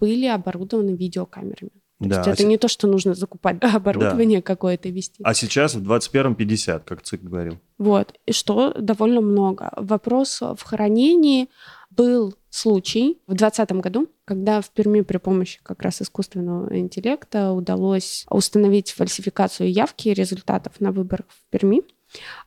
были 0.00 0.26
оборудованы 0.26 0.90
видеокамерами. 0.96 1.70
То 2.00 2.08
Да, 2.08 2.16
есть 2.16 2.28
а 2.28 2.30
это 2.32 2.42
се- 2.42 2.48
не 2.48 2.58
то, 2.58 2.66
что 2.66 2.88
нужно 2.88 3.14
закупать 3.14 3.58
оборудование 3.62 4.42
какое-то 4.42 4.88
и 4.88 4.92
вести. 4.92 5.22
А 5.24 5.34
сейчас 5.34 5.74
в 5.76 5.82
21-м 5.88 6.34
50, 6.34 6.82
как 6.84 7.02
ЦИК 7.02 7.22
говорил. 7.22 7.58
Вот, 7.78 8.12
и 8.26 8.32
что 8.32 8.72
довольно 8.74 9.20
много. 9.20 9.70
Вопрос 9.76 10.40
в 10.40 10.58
хранении 10.64 11.48
был 11.90 12.34
случай 12.52 13.18
в 13.26 13.34
2020 13.34 13.72
году, 13.82 14.08
когда 14.26 14.60
в 14.60 14.70
Перми 14.70 15.00
при 15.00 15.16
помощи 15.16 15.58
как 15.62 15.82
раз 15.82 16.02
искусственного 16.02 16.78
интеллекта 16.78 17.52
удалось 17.52 18.26
установить 18.28 18.90
фальсификацию 18.90 19.72
явки 19.72 20.10
результатов 20.10 20.78
на 20.78 20.92
выборах 20.92 21.26
в 21.28 21.50
Перми. 21.50 21.82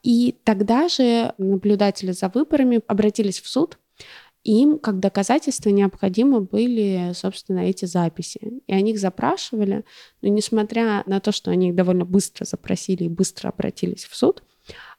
И 0.04 0.36
тогда 0.44 0.88
же 0.90 1.34
наблюдатели 1.40 2.12
за 2.12 2.30
выборами 2.30 2.82
обратились 2.88 3.42
в 3.42 3.48
суд, 3.48 3.80
им 4.44 4.78
как 4.78 5.00
доказательство 5.00 5.70
необходимы 5.70 6.42
были, 6.42 7.12
собственно, 7.16 7.62
эти 7.62 7.86
записи. 7.86 8.62
И 8.68 8.74
они 8.74 8.92
их 8.92 9.00
запрашивали, 9.00 9.86
но 10.22 10.30
несмотря 10.30 11.02
на 11.08 11.20
то, 11.20 11.32
что 11.32 11.50
они 11.50 11.70
их 11.70 11.76
довольно 11.76 12.06
быстро 12.06 12.46
запросили 12.46 13.06
и 13.06 13.10
быстро 13.10 13.50
обратились 13.50 14.06
в 14.06 14.16
суд, 14.16 14.44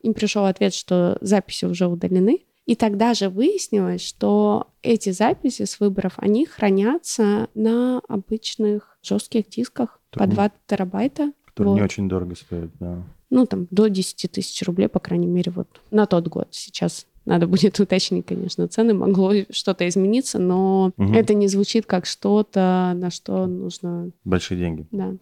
им 0.02 0.14
пришел 0.14 0.46
ответ, 0.46 0.75
что 0.75 1.16
записи 1.20 1.64
уже 1.64 1.86
удалены. 1.86 2.44
И 2.66 2.75
тогда 2.75 3.14
же 3.14 3.28
выяснилось, 3.28 4.02
что 4.04 4.66
эти 4.82 5.11
записи 5.11 5.64
с 5.64 5.78
выборов, 5.78 6.14
они 6.16 6.46
хранятся 6.46 7.49
на 7.54 8.00
обычных 8.08 8.99
жестких 9.02 9.49
дисках 9.49 10.00
по 10.11 10.25
Мгм. 10.25 10.35
2 10.35 10.50
терабайта. 10.66 11.32
Который 11.46 11.68
не 11.75 11.80
Вот. 11.80 11.85
очень 11.85 12.08
дорого 12.08 12.35
стоит, 12.35 12.70
да. 12.80 13.02
Ну, 13.30 13.46
там, 13.46 13.66
до 13.70 13.88
10 13.88 14.28
тысяч 14.32 14.62
рублей, 14.66 14.88
по 14.88 14.99
крайней 15.00 15.26
мере, 15.28 15.52
вот 15.54 15.68
на 15.90 16.06
тот 16.06 16.26
год. 16.28 16.49
Сейчас 16.50 17.06
надо 17.25 17.46
будет 17.46 17.78
уточнить, 17.78 18.26
конечно, 18.26 18.66
цены. 18.66 18.94
Могло 18.94 19.32
что-то 19.50 19.88
измениться, 19.88 20.38
но 20.40 20.92
Мгм. 20.96 21.14
это 21.14 21.35
не 21.35 21.46
звучит 21.46 21.87
как 21.87 22.04
что-то, 22.04 22.92
на 22.96 23.11
что 23.11 23.46
нужно... 23.46 24.11
Большие 24.25 24.58
деньги. 24.58 24.87
Да. 24.90 25.12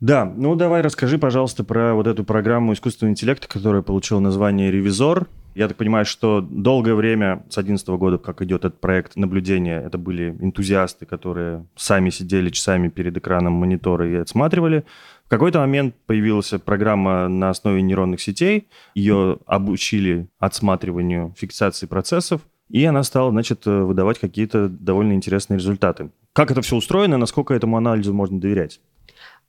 Да, 0.00 0.24
ну 0.26 0.54
давай 0.54 0.82
расскажи, 0.82 1.18
пожалуйста, 1.18 1.64
про 1.64 1.94
вот 1.94 2.06
эту 2.06 2.24
программу 2.24 2.74
искусственного 2.74 3.12
интеллекта, 3.12 3.48
которая 3.48 3.80
получила 3.80 4.20
название 4.20 4.70
«Ревизор». 4.70 5.28
Я 5.54 5.68
так 5.68 5.76
понимаю, 5.76 6.04
что 6.04 6.40
долгое 6.40 6.94
время, 6.94 7.44
с 7.48 7.54
2011 7.54 7.88
года, 7.90 8.18
как 8.18 8.42
идет 8.42 8.64
этот 8.64 8.80
проект 8.80 9.14
наблюдения, 9.14 9.80
это 9.80 9.98
были 9.98 10.36
энтузиасты, 10.40 11.06
которые 11.06 11.66
сами 11.76 12.10
сидели 12.10 12.50
часами 12.50 12.88
перед 12.88 13.16
экраном 13.16 13.52
монитора 13.52 14.08
и 14.10 14.16
отсматривали. 14.16 14.84
В 15.26 15.28
какой-то 15.28 15.60
момент 15.60 15.94
появилась 16.06 16.52
программа 16.64 17.28
на 17.28 17.50
основе 17.50 17.82
нейронных 17.82 18.20
сетей, 18.20 18.68
ее 18.94 19.38
обучили 19.46 20.26
отсматриванию 20.38 21.34
фиксации 21.36 21.86
процессов, 21.86 22.40
и 22.68 22.84
она 22.84 23.04
стала, 23.04 23.30
значит, 23.30 23.64
выдавать 23.66 24.18
какие-то 24.18 24.68
довольно 24.68 25.12
интересные 25.12 25.58
результаты. 25.58 26.10
Как 26.32 26.50
это 26.50 26.62
все 26.62 26.74
устроено, 26.74 27.16
насколько 27.16 27.54
этому 27.54 27.76
анализу 27.76 28.12
можно 28.12 28.40
доверять? 28.40 28.80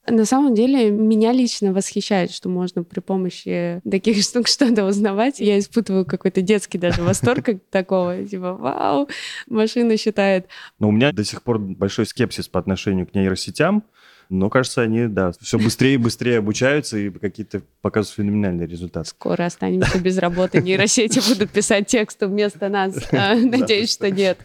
На 0.07 0.25
самом 0.25 0.53
деле, 0.53 0.91
меня 0.91 1.31
лично 1.31 1.73
восхищает, 1.73 2.31
что 2.31 2.49
можно 2.49 2.83
при 2.83 2.99
помощи 2.99 3.81
таких 3.89 4.17
штук 4.21 4.47
что-то 4.47 4.85
узнавать. 4.85 5.39
Я 5.39 5.57
испытываю 5.57 6.05
какой-то 6.05 6.41
детский 6.41 6.77
даже 6.77 7.01
восторг 7.01 7.49
от 7.49 7.69
такого. 7.69 8.23
Типа, 8.23 8.53
вау, 8.53 9.09
машина 9.47 9.97
считает. 9.97 10.47
Но 10.79 10.89
у 10.89 10.91
меня 10.91 11.11
до 11.11 11.23
сих 11.23 11.41
пор 11.41 11.59
большой 11.59 12.05
скепсис 12.05 12.47
по 12.47 12.59
отношению 12.59 13.07
к 13.07 13.15
нейросетям. 13.15 13.83
Но, 14.29 14.49
кажется, 14.49 14.81
они, 14.81 15.07
да, 15.07 15.31
все 15.39 15.57
быстрее 15.57 15.95
и 15.95 15.97
быстрее 15.97 16.39
обучаются 16.39 16.97
и 16.97 17.09
какие-то 17.09 17.61
показывают 17.81 18.15
феноменальные 18.15 18.67
результаты. 18.67 19.09
Скоро 19.09 19.45
останемся 19.45 19.99
без 19.99 20.17
работы. 20.17 20.61
Нейросети 20.61 21.21
будут 21.29 21.51
писать 21.51 21.87
тексты 21.87 22.27
вместо 22.27 22.69
нас. 22.69 22.95
А, 23.15 23.33
Надеюсь, 23.35 23.93
что 23.93 24.11
нет. 24.11 24.37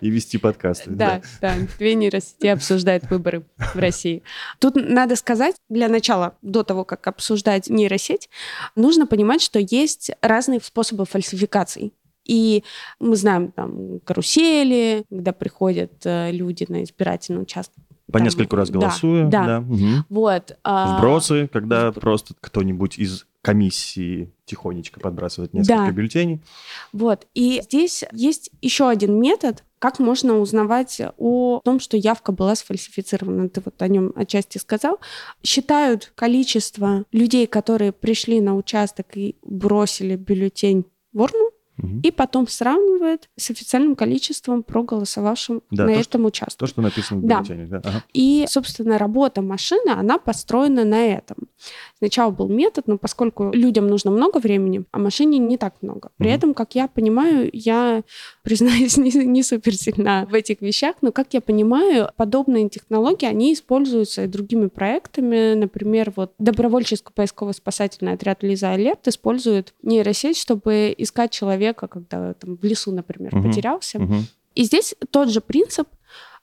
И 0.00 0.10
вести 0.10 0.36
подкасты. 0.36 0.90
Да, 0.90 1.22
да. 1.40 1.54
Две 1.78 1.94
нейросети 1.94 2.48
обсуждают 2.48 3.08
выборы 3.08 3.44
в 3.74 3.78
России. 3.78 4.22
Тут 4.58 4.74
надо 4.74 5.16
сказать, 5.16 5.54
для 5.68 5.88
начала, 5.88 6.36
до 6.42 6.64
того, 6.64 6.84
как 6.84 7.06
обсуждать 7.06 7.68
нейросеть, 7.68 8.28
нужно 8.74 9.06
понимать, 9.06 9.42
что 9.42 9.58
есть 9.60 10.10
разные 10.22 10.60
способы 10.60 11.04
фальсификаций. 11.06 11.92
И 12.26 12.64
мы 12.98 13.16
знаем 13.16 13.52
там 13.52 14.00
карусели, 14.00 15.04
когда 15.08 15.32
приходят 15.32 15.92
э, 16.04 16.32
люди 16.32 16.66
на 16.68 16.82
избирательный 16.82 17.42
участок. 17.42 17.82
По 18.06 18.18
Там, 18.18 18.22
нескольку 18.24 18.54
раз 18.56 18.70
да, 18.70 18.78
голосуя. 18.78 19.26
да. 19.26 19.60
мгм. 19.60 20.04
Вот. 20.08 20.56
а, 20.62 20.96
Вбросы, 20.98 21.48
когда 21.52 21.88
вб- 21.88 22.00
просто 22.00 22.34
кто-нибудь 22.40 22.98
из 22.98 23.26
комиссии 23.42 24.30
тихонечко 24.44 25.00
подбрасывает 25.00 25.52
несколько 25.54 25.86
Да. 25.86 25.90
бюллетеней. 25.90 26.40
Вот. 26.92 27.26
И 27.34 27.60
здесь 27.64 28.04
есть 28.12 28.50
еще 28.62 28.88
один 28.88 29.20
метод, 29.20 29.64
как 29.80 29.98
можно 29.98 30.38
узнавать 30.38 31.00
о 31.18 31.60
том, 31.64 31.80
что 31.80 31.96
явка 31.96 32.30
была 32.32 32.54
сфальсифицирована. 32.54 33.48
Ты 33.48 33.60
вот 33.64 33.80
о 33.82 33.88
нем 33.88 34.12
отчасти 34.16 34.58
сказал. 34.58 34.98
Считают 35.42 36.12
количество 36.14 37.04
людей, 37.12 37.46
которые 37.46 37.92
пришли 37.92 38.40
на 38.40 38.56
участок 38.56 39.16
и 39.16 39.36
бросили 39.42 40.16
бюллетень 40.16 40.84
в 41.12 41.22
урну, 41.22 41.45
И 42.02 42.10
потом 42.10 42.48
сравнивает 42.48 43.28
с 43.36 43.50
официальным 43.50 43.96
количеством 43.96 44.62
проголосовавшим 44.62 45.62
Да, 45.70 45.84
на 45.86 45.94
то, 45.94 46.00
этом 46.00 46.24
участке. 46.24 46.56
То, 46.58 46.66
что 46.66 46.80
написано 46.80 47.20
в 47.20 47.26
Да. 47.26 47.36
бюллетене. 47.40 47.66
Да. 47.66 47.80
Ага. 47.84 48.04
И, 48.14 48.46
собственно, 48.48 48.96
работа 48.98 49.42
машины, 49.42 49.90
она 49.90 50.18
построена 50.18 50.84
на 50.84 51.04
этом. 51.06 51.36
Сначала 51.98 52.30
был 52.30 52.48
метод, 52.48 52.86
но 52.88 52.96
поскольку 52.98 53.50
людям 53.52 53.88
нужно 53.88 54.10
много 54.10 54.38
времени, 54.38 54.84
а 54.90 54.98
машине 54.98 55.38
не 55.38 55.58
так 55.58 55.74
много. 55.82 56.10
При 56.16 56.28
Мгм. 56.28 56.34
этом, 56.36 56.54
как 56.54 56.74
я 56.74 56.88
понимаю, 56.88 57.50
я, 57.52 58.02
признаюсь, 58.42 58.96
не, 58.96 59.10
не 59.26 59.42
супер 59.42 59.74
сильна 59.74 60.26
в 60.30 60.34
этих 60.34 60.60
вещах, 60.62 60.96
но, 61.02 61.12
как 61.12 61.28
я 61.34 61.40
понимаю, 61.40 62.10
подобные 62.16 62.68
технологии, 62.70 63.26
они 63.26 63.52
используются 63.52 64.24
и 64.24 64.26
другими 64.26 64.68
проектами. 64.68 65.54
Например, 65.54 66.12
вот 66.16 66.32
добровольческий 66.38 67.12
поисково-спасательный 67.14 68.12
отряд 68.14 68.42
Лиза 68.42 68.70
Алерт 68.72 69.06
использует 69.08 69.74
нейросеть, 69.82 70.38
чтобы 70.38 70.94
искать 70.96 71.30
человека, 71.32 71.65
когда 71.74 72.34
там 72.34 72.56
в 72.56 72.64
лесу, 72.64 72.92
например, 72.92 73.34
Мгм. 73.34 73.48
потерялся. 73.50 73.98
Мгм. 73.98 74.26
И 74.54 74.64
здесь 74.64 74.94
тот 75.10 75.28
же 75.30 75.40
принцип. 75.40 75.88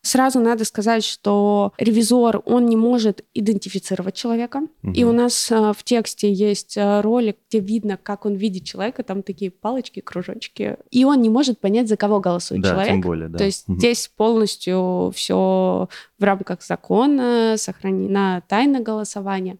Сразу 0.05 0.41
надо 0.41 0.65
сказать, 0.65 1.05
что 1.05 1.71
ревизор, 1.77 2.41
он 2.45 2.65
не 2.65 2.75
может 2.75 3.23
идентифицировать 3.33 4.15
человека. 4.15 4.63
И 4.93 5.05
Мгм. 5.05 5.09
у 5.13 5.17
нас 5.17 5.49
а, 5.49 5.71
в 5.71 5.81
тексте 5.85 6.29
есть 6.31 6.77
а, 6.77 7.01
ролик, 7.01 7.37
где 7.47 7.59
видно, 7.61 7.95
как 7.95 8.25
он 8.25 8.33
видит 8.33 8.65
человека, 8.65 9.03
там 9.03 9.23
такие 9.23 9.49
палочки, 9.49 10.01
кружочки. 10.01 10.75
И 10.91 11.05
он 11.05 11.21
не 11.21 11.29
может 11.29 11.59
понять, 11.61 11.87
за 11.87 11.95
кого 11.95 12.19
голосует 12.19 12.61
Да, 12.63 12.71
человек. 12.71 12.87
тем 12.91 12.99
более, 13.01 13.29
да. 13.29 13.37
То 13.37 13.45
есть 13.45 13.69
Мгм. 13.69 13.79
здесь 13.79 14.11
полностью 14.17 15.13
все 15.15 15.87
в 16.19 16.23
рамках 16.23 16.61
закона, 16.63 17.55
сохранена 17.57 18.43
тайна 18.49 18.81
голосования. 18.81 19.57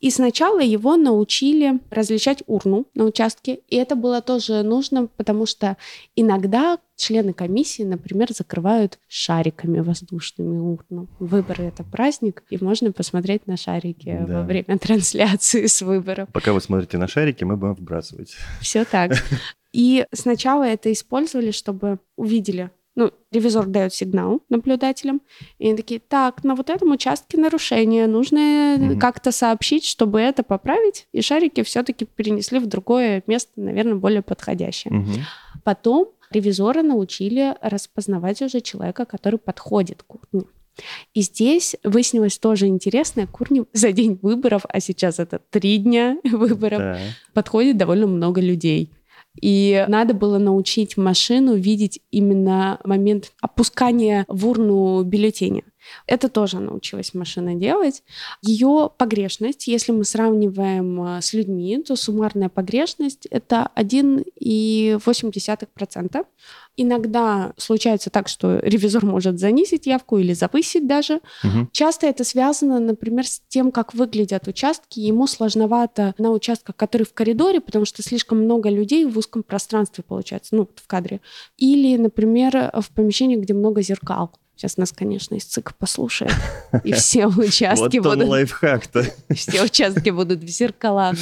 И 0.00 0.10
сначала 0.10 0.60
его 0.60 0.96
научили 0.96 1.80
различать 1.90 2.42
урну 2.46 2.86
на 2.94 3.04
участке, 3.04 3.60
и 3.68 3.76
это 3.76 3.96
было 3.96 4.20
тоже 4.20 4.62
нужно, 4.62 5.06
потому 5.06 5.46
что 5.46 5.76
иногда 6.14 6.78
члены 6.96 7.32
комиссии, 7.32 7.82
например, 7.82 8.32
закрывают 8.32 8.98
шариками 9.08 9.80
воздушными 9.80 10.58
урну. 10.58 11.08
Выборы— 11.18 11.64
это 11.66 11.82
праздник, 11.82 12.42
и 12.50 12.62
можно 12.62 12.92
посмотреть 12.92 13.46
на 13.46 13.56
шарики 13.56 14.24
Да. 14.26 14.40
во 14.40 14.42
время 14.42 14.78
трансляции 14.80 15.66
с 15.66 15.80
выборов. 15.80 16.28
Пока 16.32 16.52
вы 16.52 16.60
смотрите 16.60 16.98
на 16.98 17.08
шарики, 17.08 17.44
мы 17.44 17.56
будем 17.56 17.74
вбрасывать. 17.74 18.34
Все 18.60 18.84
так. 18.84 19.12
И 19.72 20.06
сначала 20.12 20.64
это 20.64 20.90
использовали, 20.92 21.50
чтобы 21.50 21.98
увидели 22.16 22.70
ну, 22.96 23.12
ревизор 23.30 23.66
дает 23.66 23.92
сигнал 23.92 24.42
наблюдателям, 24.48 25.20
и 25.58 25.68
они 25.68 25.76
такие, 25.76 26.00
так, 26.00 26.42
на 26.42 26.54
вот 26.54 26.70
этом 26.70 26.90
участке 26.90 27.38
нарушения, 27.38 28.06
нужно 28.06 28.38
mm-hmm. 28.38 28.98
как-то 28.98 29.32
сообщить, 29.32 29.84
чтобы 29.84 30.20
это 30.20 30.42
поправить, 30.42 31.06
и 31.12 31.20
шарики 31.20 31.62
все-таки 31.62 32.06
перенесли 32.06 32.58
в 32.58 32.66
другое 32.66 33.22
место, 33.26 33.52
наверное, 33.56 33.96
более 33.96 34.22
подходящее. 34.22 34.94
Mm-hmm. 34.94 35.20
Потом 35.62 36.08
ревизоры 36.30 36.82
научили 36.82 37.54
распознавать 37.60 38.40
уже 38.40 38.60
человека, 38.62 39.04
который 39.04 39.38
подходит 39.38 40.02
к 40.02 40.14
урне. 40.14 40.46
И 41.14 41.22
здесь 41.22 41.76
выяснилось 41.84 42.38
тоже 42.38 42.66
интересное. 42.66 43.26
Курни 43.26 43.64
за 43.72 43.92
день 43.92 44.18
выборов, 44.22 44.64
а 44.68 44.80
сейчас 44.80 45.18
это 45.18 45.38
три 45.50 45.78
дня 45.78 46.18
выборов, 46.24 46.78
да. 46.78 46.98
подходит 47.34 47.76
довольно 47.76 48.06
много 48.06 48.40
людей. 48.40 48.90
И 49.40 49.84
надо 49.88 50.14
было 50.14 50.38
научить 50.38 50.96
машину 50.96 51.54
видеть 51.54 52.00
именно 52.10 52.80
момент 52.84 53.32
опускания 53.40 54.24
в 54.28 54.46
урну 54.48 55.02
бюллетеня. 55.02 55.62
Это 56.06 56.28
тоже 56.28 56.60
научилась 56.60 57.14
машина 57.14 57.54
делать. 57.54 58.02
Ее 58.42 58.90
погрешность, 58.96 59.66
если 59.66 59.92
мы 59.92 60.04
сравниваем 60.04 61.02
э, 61.02 61.22
с 61.22 61.32
людьми, 61.32 61.82
то 61.82 61.96
суммарная 61.96 62.48
погрешность— 62.48 63.26
это 63.30 63.70
1,8%. 63.76 66.26
Иногда 66.78 67.54
случается 67.56 68.10
так, 68.10 68.28
что 68.28 68.58
ревизор 68.58 69.02
может 69.04 69.38
занизить 69.38 69.86
явку 69.86 70.18
или 70.18 70.34
завысить 70.34 70.86
даже. 70.86 71.20
Угу. 71.42 71.68
Часто 71.72 72.06
это 72.06 72.22
связано, 72.22 72.78
например, 72.80 73.26
с 73.26 73.40
тем, 73.48 73.72
как 73.72 73.94
выглядят 73.94 74.46
участки. 74.46 75.00
Ему 75.00 75.26
сложновато 75.26 76.14
на 76.18 76.30
участках, 76.30 76.76
которые 76.76 77.06
в 77.06 77.14
коридоре, 77.14 77.62
потому 77.62 77.86
что 77.86 78.02
слишком 78.02 78.44
много 78.44 78.68
людей 78.68 79.06
в 79.06 79.16
узком 79.16 79.42
пространстве 79.42 80.04
получается, 80.06 80.54
ну, 80.54 80.68
в 80.74 80.86
кадре. 80.86 81.22
Или, 81.56 81.96
например, 81.96 82.70
в 82.74 82.90
помещении, 82.90 83.36
где 83.36 83.54
много 83.54 83.80
зеркал. 83.80 84.32
Сейчас 84.56 84.78
нас, 84.78 84.90
конечно, 84.90 85.34
из 85.34 85.44
ЦИК 85.44 85.74
послушает, 85.74 86.32
и 86.82 86.92
все 86.92 87.26
участки 87.26 87.98
будут... 87.98 88.20
Вот 88.20 88.28
лайфхак-то. 88.28 89.04
Все 89.34 89.62
участки 89.62 90.08
будут 90.08 90.42
в 90.42 90.48
зеркалах. 90.48 91.14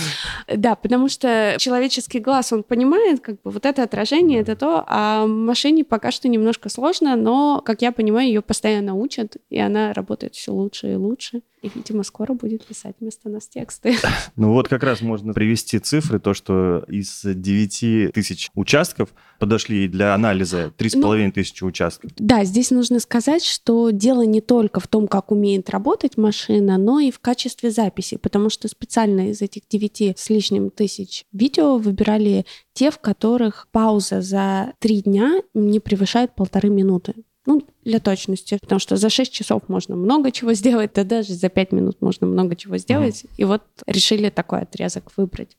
Да, 0.46 0.76
потому 0.76 1.08
что 1.08 1.56
человеческий 1.58 2.20
глаз, 2.20 2.52
он 2.52 2.62
понимает, 2.62 3.20
как 3.20 3.42
бы 3.42 3.50
вот 3.50 3.66
это 3.66 3.82
отражение, 3.82 4.40
это 4.40 4.54
то, 4.54 4.84
а 4.86 5.26
машине 5.26 5.82
пока 5.84 6.12
что 6.12 6.28
немножко 6.28 6.68
сложно, 6.68 7.16
но, 7.16 7.60
как 7.60 7.82
я 7.82 7.90
понимаю, 7.90 8.28
ее 8.28 8.40
постоянно 8.40 8.94
учат, 8.94 9.36
и 9.50 9.58
она 9.58 9.92
работает 9.92 10.36
все 10.36 10.52
лучше 10.52 10.92
и 10.92 10.94
лучше. 10.94 11.42
И, 11.64 11.70
видимо, 11.74 12.02
скоро 12.02 12.34
будет 12.34 12.66
писать 12.66 12.94
вместо 13.00 13.30
нас 13.30 13.48
тексты. 13.48 13.96
Ну 14.36 14.52
вот 14.52 14.68
как 14.68 14.82
раз 14.82 15.00
можно 15.00 15.32
привести 15.32 15.78
цифры, 15.78 16.18
то, 16.18 16.34
что 16.34 16.84
из 16.88 17.22
9 17.24 18.12
тысяч 18.12 18.50
участков 18.54 19.10
подошли 19.38 19.88
для 19.88 20.14
анализа 20.14 20.72
3,5 20.76 21.24
ну, 21.26 21.32
тысячи 21.32 21.64
участков. 21.64 22.10
Да, 22.16 22.44
здесь 22.44 22.70
нужно 22.70 23.00
сказать, 23.00 23.23
что 23.42 23.90
дело 23.90 24.22
не 24.22 24.40
только 24.40 24.80
в 24.80 24.88
том, 24.88 25.08
как 25.08 25.32
умеет 25.32 25.70
работать 25.70 26.16
машина, 26.16 26.78
но 26.78 27.00
и 27.00 27.10
в 27.10 27.20
качестве 27.20 27.70
записи, 27.70 28.16
потому 28.16 28.50
что 28.50 28.68
специально 28.68 29.30
из 29.30 29.42
этих 29.42 29.62
9 29.68 30.18
с 30.18 30.30
лишним 30.30 30.70
тысяч 30.70 31.24
видео 31.32 31.78
выбирали 31.78 32.44
те, 32.72 32.90
в 32.90 32.98
которых 32.98 33.68
пауза 33.72 34.20
за 34.20 34.72
три 34.78 35.02
дня 35.02 35.42
не 35.54 35.80
превышает 35.80 36.34
полторы 36.34 36.68
минуты. 36.68 37.14
Ну, 37.46 37.62
для 37.84 38.00
точности, 38.00 38.58
потому 38.60 38.78
что 38.78 38.96
за 38.96 39.10
6 39.10 39.30
часов 39.30 39.68
можно 39.68 39.96
много 39.96 40.30
чего 40.30 40.54
сделать, 40.54 40.92
да 40.94 41.04
даже 41.04 41.34
за 41.34 41.50
5 41.50 41.72
минут 41.72 42.00
можно 42.00 42.26
много 42.26 42.56
чего 42.56 42.78
сделать. 42.78 43.24
Mm-hmm. 43.24 43.30
И 43.36 43.44
вот 43.44 43.62
решили 43.86 44.30
такой 44.30 44.60
отрезок 44.60 45.12
выбрать. 45.16 45.56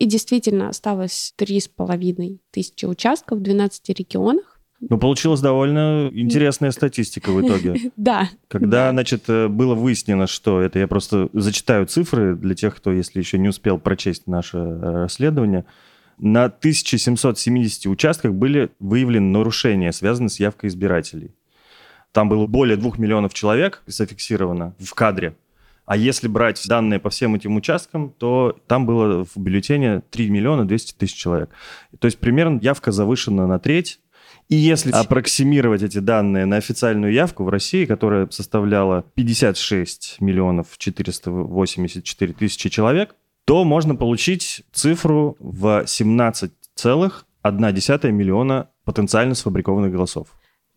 И 0.00 0.06
действительно 0.06 0.68
осталось 0.68 1.34
3,5 1.38 2.38
тысячи 2.50 2.86
участков 2.86 3.38
в 3.38 3.42
12 3.42 3.88
регионах. 3.90 4.57
Ну, 4.80 4.96
получилась 4.96 5.40
довольно 5.40 6.08
интересная 6.12 6.70
статистика 6.70 7.30
в 7.30 7.44
итоге. 7.44 7.74
Да. 7.96 8.28
Когда, 8.48 8.90
значит, 8.90 9.24
э, 9.28 9.48
было 9.48 9.74
выяснено, 9.74 10.26
что 10.26 10.60
это 10.60 10.78
я 10.78 10.86
просто 10.86 11.28
зачитаю 11.32 11.86
цифры 11.86 12.36
для 12.36 12.54
тех, 12.54 12.76
кто, 12.76 12.92
если 12.92 13.18
еще 13.18 13.38
не 13.38 13.48
успел 13.48 13.78
прочесть 13.78 14.26
наше 14.26 14.58
э, 14.58 15.02
расследование, 15.02 15.64
на 16.18 16.44
1770 16.44 17.86
участках 17.86 18.32
были 18.32 18.70
выявлены 18.78 19.30
нарушения, 19.30 19.92
связанные 19.92 20.30
с 20.30 20.40
явкой 20.40 20.68
избирателей. 20.68 21.34
Там 22.12 22.28
было 22.28 22.46
более 22.46 22.76
2 22.76 22.92
миллионов 22.98 23.34
человек 23.34 23.82
зафиксировано 23.86 24.74
в 24.78 24.94
кадре. 24.94 25.34
А 25.86 25.96
если 25.96 26.28
брать 26.28 26.62
данные 26.68 27.00
по 27.00 27.08
всем 27.08 27.34
этим 27.34 27.56
участкам, 27.56 28.10
то 28.10 28.58
там 28.66 28.84
было 28.84 29.24
в 29.24 29.36
бюллетене 29.36 30.02
3 30.10 30.28
миллиона 30.28 30.66
200 30.66 30.94
тысяч 30.94 31.14
человек. 31.14 31.50
То 31.98 32.06
есть 32.06 32.18
примерно 32.18 32.58
явка 32.60 32.92
завышена 32.92 33.46
на 33.46 33.58
треть. 33.58 34.00
И 34.48 34.56
если 34.56 34.90
аппроксимировать 34.92 35.82
эти 35.82 35.98
данные 35.98 36.46
на 36.46 36.56
официальную 36.56 37.12
явку 37.12 37.44
в 37.44 37.50
России, 37.50 37.84
которая 37.84 38.26
составляла 38.30 39.04
56 39.14 40.16
миллионов 40.20 40.78
484 40.78 42.32
тысячи 42.32 42.70
человек, 42.70 43.14
то 43.44 43.64
можно 43.64 43.94
получить 43.94 44.62
цифру 44.72 45.36
в 45.38 45.84
17,1 45.84 48.10
миллиона 48.10 48.70
потенциально 48.84 49.34
сфабрикованных 49.34 49.92
голосов. 49.92 50.28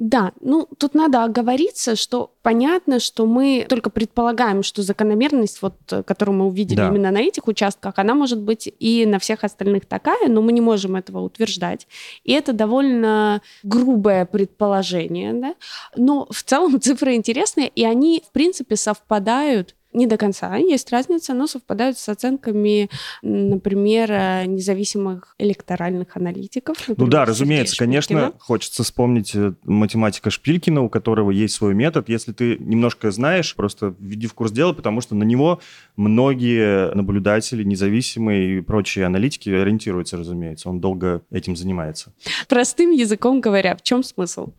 Да, 0.02 0.32
ну 0.42 0.68
тут 0.80 0.96
надо 0.96 1.24
оговориться, 1.24 1.96
что 1.96 2.34
понятно, 2.42 3.00
что 3.00 3.28
мы 3.28 3.68
только 3.70 3.92
предполагаем, 3.92 4.64
что 4.64 4.82
закономерность, 4.82 5.62
вот, 5.62 5.76
которую 6.08 6.40
мы 6.40 6.48
увидели 6.48 6.78
да. 6.78 6.88
именно 6.88 7.12
на 7.12 7.20
этих 7.20 7.48
участках, 7.48 8.00
она 8.00 8.16
может 8.16 8.42
быть 8.42 8.68
и 8.80 9.06
на 9.06 9.20
всех 9.20 9.44
остальных 9.44 9.86
такая, 9.86 10.28
но 10.28 10.42
мы 10.42 10.54
не 10.54 10.62
можем 10.62 10.96
этого 10.96 11.20
утверждать. 11.20 11.86
И 12.24 12.34
это 12.34 12.52
довольно 12.52 13.44
грубое 13.62 14.26
предположение, 14.26 15.34
да? 15.34 15.54
Но 15.96 16.28
в 16.32 16.42
целом 16.42 16.82
цифры 16.82 17.14
интересные, 17.14 17.68
и 17.68 17.86
они, 17.86 18.24
в 18.28 18.32
принципе, 18.32 18.78
совпадают 18.78 19.76
не 19.94 20.08
до 20.08 20.18
конца. 20.18 20.56
Есть 20.56 20.92
разница, 20.92 21.34
но 21.34 21.48
совпадают 21.48 21.98
с 21.98 22.08
оценками, 22.10 22.90
например, 23.22 24.10
независимых 24.48 25.36
электоральных 25.38 26.16
аналитиков. 26.16 26.78
Например, 26.88 27.00
ну 27.00 27.08
да, 27.08 27.26
разумеется, 27.26 27.78
конечно, 27.78 28.34
хочется 28.40 28.84
вспомнить 28.84 29.32
э, 29.36 29.54
математика 29.64 30.30
Шпилькина, 30.30 30.82
у 30.82 30.90
которого 30.90 31.32
есть 31.32 31.56
свой 31.56 31.74
метод. 31.74 32.10
Если 32.10 32.32
ты 32.32 32.58
немножко 32.60 33.12
знаешь, 33.12 33.56
просто 33.56 33.96
введи 34.00 34.28
в 34.28 34.34
курс 34.34 34.52
дела, 34.52 34.74
потому 34.74 35.02
что 35.02 35.16
на 35.16 35.24
него 35.24 35.60
многие 35.96 36.94
наблюдатели, 36.96 37.64
независимые 37.64 38.58
и 38.58 38.62
прочие 38.62 39.06
аналитики 39.06 39.50
ориентируются, 39.50 40.18
разумеется. 40.18 40.70
Он 40.70 40.80
долго 40.80 41.22
этим 41.32 41.56
занимается. 41.56 42.14
Простым 42.48 42.92
языком 42.92 43.42
говоря, 43.42 43.76
в 43.76 43.82
чем 43.82 44.04
смысл? 44.04 44.50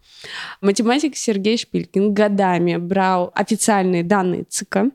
Математик 0.61 1.17
Сергей 1.17 1.57
Шпилькин 1.57 2.13
годами 2.15 2.77
брал 2.77 3.33
официальные 3.35 4.05
данные 4.05 4.45
ЦИКа, 4.49 4.91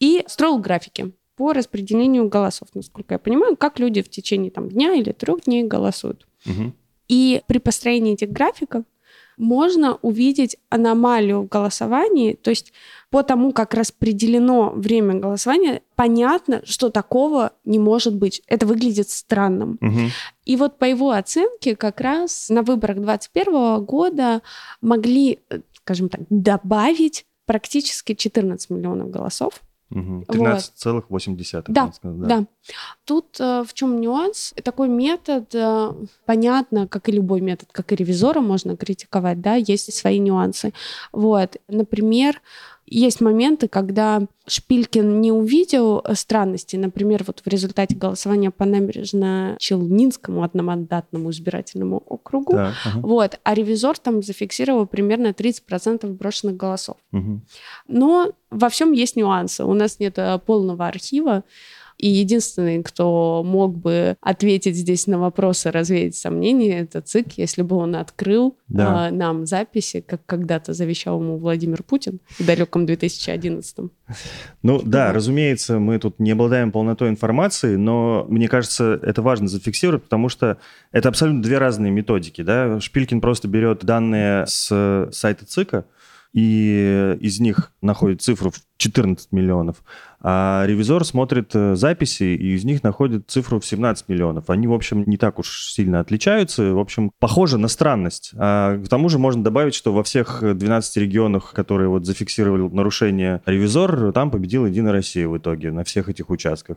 и 0.00 0.24
строил 0.26 0.58
графики 0.58 1.12
по 1.36 1.52
распределению 1.52 2.28
голосов, 2.28 2.68
насколько 2.74 3.14
я 3.14 3.18
понимаю, 3.18 3.56
как 3.56 3.78
люди 3.78 4.02
в 4.02 4.08
течение 4.08 4.50
там, 4.50 4.68
дня 4.68 4.94
или 4.94 5.12
трех 5.12 5.42
дней 5.44 5.64
голосуют. 5.64 6.26
Угу. 6.46 6.72
И 7.08 7.42
при 7.46 7.58
построении 7.58 8.14
этих 8.14 8.30
графиков 8.30 8.84
можно 9.36 9.96
увидеть 9.96 10.56
аномалию 10.68 11.42
в 11.42 11.48
голосовании, 11.48 12.34
то 12.34 12.50
есть 12.50 12.72
по 13.10 13.22
тому, 13.22 13.52
как 13.52 13.74
распределено 13.74 14.70
время 14.70 15.14
голосования, 15.14 15.82
понятно, 15.96 16.62
что 16.64 16.90
такого 16.90 17.52
не 17.64 17.78
может 17.78 18.14
быть. 18.14 18.42
Это 18.46 18.66
выглядит 18.66 19.10
странным. 19.10 19.78
Угу. 19.80 20.00
И 20.44 20.56
вот 20.56 20.78
по 20.78 20.84
его 20.84 21.10
оценке 21.10 21.76
как 21.76 22.00
раз 22.00 22.48
на 22.48 22.62
выборах 22.62 22.96
2021 22.96 23.84
года 23.84 24.42
могли, 24.80 25.40
э, 25.50 25.60
скажем 25.74 26.08
так, 26.08 26.22
добавить 26.30 27.26
практически 27.46 28.14
14 28.14 28.70
миллионов 28.70 29.10
голосов. 29.10 29.60
13,8. 29.90 31.04
Вот. 31.08 31.64
Да, 31.68 31.92
сказать, 31.92 32.18
да, 32.20 32.26
да. 32.26 32.46
Тут 33.04 33.38
э, 33.38 33.64
в 33.66 33.74
чем 33.74 34.00
нюанс? 34.00 34.54
Такой 34.62 34.88
метод, 34.88 35.54
э, 35.54 35.92
понятно, 36.24 36.88
как 36.88 37.08
и 37.08 37.12
любой 37.12 37.40
метод, 37.40 37.68
как 37.70 37.92
и 37.92 37.96
ревизора 37.96 38.40
можно 38.40 38.76
критиковать, 38.76 39.40
да, 39.40 39.54
есть 39.54 39.92
свои 39.92 40.18
нюансы. 40.18 40.72
Вот, 41.12 41.56
например, 41.68 42.40
есть 42.86 43.20
моменты, 43.20 43.68
когда 43.68 44.22
Шпилькин 44.46 45.20
не 45.20 45.32
увидел 45.32 46.04
странности. 46.12 46.76
Например, 46.76 47.24
вот 47.26 47.40
в 47.44 47.48
результате 47.48 47.96
голосования 47.96 48.50
по 48.50 48.64
набережно-Челнинскому 48.64 50.44
одномандатному 50.44 51.30
избирательному 51.30 52.02
округу. 52.06 52.52
Да, 52.52 52.74
ага. 52.84 53.00
вот, 53.00 53.40
а 53.42 53.54
ревизор 53.54 53.98
там 53.98 54.22
зафиксировал 54.22 54.86
примерно 54.86 55.28
30% 55.28 56.06
брошенных 56.06 56.56
голосов. 56.56 56.96
Угу. 57.12 57.40
Но 57.88 58.32
во 58.50 58.68
всем 58.68 58.92
есть 58.92 59.16
нюансы. 59.16 59.64
У 59.64 59.72
нас 59.72 59.98
нет 59.98 60.18
э, 60.18 60.38
полного 60.44 60.86
архива. 60.86 61.42
И 61.96 62.08
единственный, 62.08 62.82
кто 62.82 63.42
мог 63.44 63.76
бы 63.76 64.16
ответить 64.20 64.76
здесь 64.76 65.06
на 65.06 65.18
вопросы, 65.18 65.70
развеять 65.70 66.16
сомнения, 66.16 66.80
это 66.80 67.00
ЦИК, 67.00 67.38
если 67.38 67.62
бы 67.62 67.76
он 67.76 67.94
открыл 67.94 68.56
да. 68.68 69.08
э, 69.08 69.10
нам 69.12 69.46
записи, 69.46 70.00
как 70.00 70.26
когда-то 70.26 70.72
завещал 70.72 71.20
ему 71.20 71.38
Владимир 71.38 71.82
Путин 71.82 72.20
в 72.38 72.44
далеком 72.44 72.84
2011 72.86 73.78
-м. 73.78 73.90
Ну 74.62 74.82
да, 74.82 75.12
разумеется, 75.12 75.78
мы 75.78 75.98
тут 75.98 76.18
не 76.18 76.32
обладаем 76.32 76.72
полнотой 76.72 77.08
информации, 77.08 77.76
но 77.76 78.26
мне 78.28 78.48
кажется, 78.48 78.98
это 79.02 79.22
важно 79.22 79.46
зафиксировать, 79.48 80.02
потому 80.02 80.28
что 80.28 80.58
это 80.92 81.08
абсолютно 81.08 81.42
две 81.42 81.58
разные 81.58 81.92
методики. 81.92 82.42
Да? 82.42 82.80
Шпилькин 82.80 83.20
просто 83.20 83.48
берет 83.48 83.84
данные 83.84 84.46
с 84.46 85.08
сайта 85.12 85.46
ЦИКа, 85.46 85.86
и 86.34 87.16
из 87.20 87.38
них 87.38 87.72
находит 87.80 88.20
цифру 88.20 88.50
в 88.50 88.60
14 88.84 89.32
миллионов, 89.32 89.82
а 90.20 90.64
ревизор 90.66 91.04
смотрит 91.04 91.50
э, 91.54 91.74
записи 91.74 92.22
и 92.22 92.54
из 92.54 92.64
них 92.64 92.82
находит 92.82 93.30
цифру 93.30 93.60
в 93.60 93.66
17 93.66 94.08
миллионов. 94.08 94.50
Они, 94.50 94.66
в 94.66 94.72
общем, 94.72 95.04
не 95.06 95.16
так 95.16 95.38
уж 95.38 95.70
сильно 95.70 96.00
отличаются. 96.00 96.74
В 96.74 96.78
общем, 96.78 97.10
похоже 97.18 97.58
на 97.58 97.68
странность. 97.68 98.32
А 98.36 98.78
к 98.78 98.88
тому 98.88 99.08
же 99.08 99.18
можно 99.18 99.42
добавить, 99.42 99.74
что 99.74 99.92
во 99.92 100.02
всех 100.02 100.42
12 100.42 100.96
регионах, 100.98 101.52
которые 101.52 101.88
вот 101.88 102.06
зафиксировали 102.06 102.62
нарушение 102.74 103.42
ревизор, 103.46 104.12
там 104.12 104.30
победила 104.30 104.66
Единая 104.66 104.92
Россия 104.92 105.28
в 105.28 105.36
итоге 105.36 105.70
на 105.72 105.84
всех 105.84 106.08
этих 106.08 106.30
участках. 106.30 106.76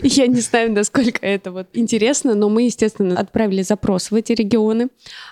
Я 0.00 0.26
не 0.26 0.40
знаю, 0.40 0.72
насколько 0.72 1.26
это 1.26 1.50
вот 1.50 1.66
интересно, 1.74 2.34
но 2.34 2.48
мы, 2.48 2.62
естественно, 2.62 3.18
отправили 3.18 3.62
запрос 3.62 4.10
в 4.10 4.14
эти 4.14 4.32
регионы. 4.32 4.88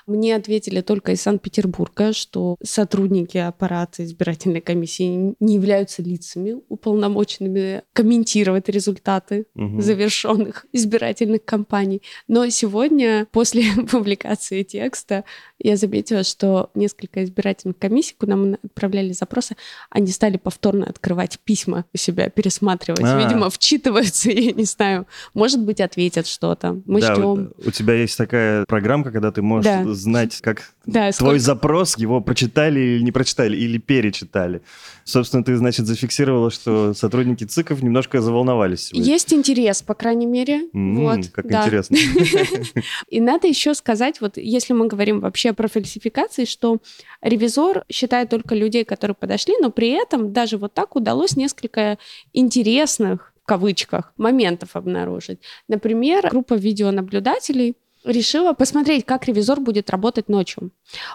Мне 0.07 0.35
ответили 0.35 0.81
только 0.81 1.12
из 1.12 1.22
Санкт-Петербурга, 1.22 2.12
что 2.12 2.57
сотрудники 2.62 3.38
аппарата 3.38 4.05
избирательной 4.05 4.61
комиссии 4.61 5.35
не 5.40 5.55
являются 5.55 6.02
лицами 6.06 6.56
уполномоченными 6.68 7.82
комментировать 7.92 8.68
результаты 8.68 9.46
угу. 9.54 9.80
завершенных 9.80 10.66
избирательных 10.72 11.44
кампаний. 11.44 12.02
Но 12.28 12.48
сегодня, 12.48 13.26
после 13.30 13.64
публикации 13.90 14.62
текста, 14.62 15.24
я 15.58 15.76
заметила, 15.76 16.22
что 16.22 16.70
несколько 16.74 17.24
избирательных 17.24 17.78
комиссий, 17.78 18.14
куда 18.18 18.36
мы 18.36 18.58
отправляли 18.62 19.12
запросы, 19.12 19.56
они 19.90 20.08
стали 20.08 20.36
повторно 20.36 20.86
открывать 20.86 21.38
письма 21.44 21.86
у 21.94 21.96
себя, 21.96 22.28
пересматривать. 22.28 23.02
А-а-а. 23.02 23.22
Видимо, 23.22 23.48
вчитываются, 23.48 24.30
я 24.30 24.52
не 24.52 24.64
знаю, 24.64 25.06
может 25.34 25.60
быть, 25.60 25.80
ответят 25.80 26.26
что-то. 26.26 26.80
Мы 26.84 27.00
да, 27.00 27.14
ждем. 27.14 27.52
У 27.64 27.70
тебя 27.70 27.94
есть 27.94 28.18
такая 28.18 28.64
программка, 28.66 29.10
когда 29.10 29.32
ты 29.32 29.42
можешь 29.42 29.64
да. 29.64 29.84
знать, 29.94 30.40
как 30.42 30.72
да, 30.84 31.10
твой 31.12 31.12
сколько... 31.12 31.38
запрос, 31.38 31.96
его 31.96 32.20
прочитали 32.20 32.80
или 32.80 33.02
не 33.02 33.12
прочитали, 33.12 33.56
или 33.56 33.78
перечитали. 33.78 34.62
Собственно, 35.04 35.42
ты, 35.42 35.56
значит, 35.56 35.86
зафиксировала, 35.86 36.50
что 36.50 36.92
сотрудники 36.94 37.44
ЦИКов 37.44 37.82
немножко 37.82 38.20
заволновались. 38.20 38.88
Сегодня. 38.88 39.10
Есть 39.10 39.32
интерес, 39.32 39.82
по 39.82 39.94
крайней 39.94 40.26
мере. 40.26 40.68
Mm, 40.74 40.94
вот, 40.96 41.28
как 41.28 41.48
да. 41.48 41.64
интересно. 41.64 41.96
И 43.08 43.20
надо 43.20 43.46
еще 43.48 43.74
сказать, 43.74 44.20
вот 44.20 44.36
если 44.36 44.72
мы 44.74 44.86
говорим 44.86 45.20
вообще 45.20 45.45
про 45.54 45.68
фальсификации, 45.68 46.44
что 46.44 46.78
ревизор 47.20 47.85
считает 47.90 48.30
только 48.30 48.54
людей, 48.54 48.85
которые 48.85 49.14
подошли, 49.14 49.54
но 49.61 49.70
при 49.70 49.90
этом 49.90 50.32
даже 50.32 50.59
вот 50.59 50.74
так 50.74 50.96
удалось 50.96 51.37
несколько 51.37 51.98
интересных 52.32 53.32
в 53.42 53.46
кавычках 53.46 54.12
моментов 54.16 54.74
обнаружить. 54.74 55.38
Например, 55.68 56.28
группа 56.28 56.54
видеонаблюдателей 56.54 57.76
решила 58.06 58.52
посмотреть, 58.54 59.04
как 59.04 59.26
ревизор 59.26 59.61
будет 59.61 59.90
работать 59.90 60.28
ночью. 60.28 60.70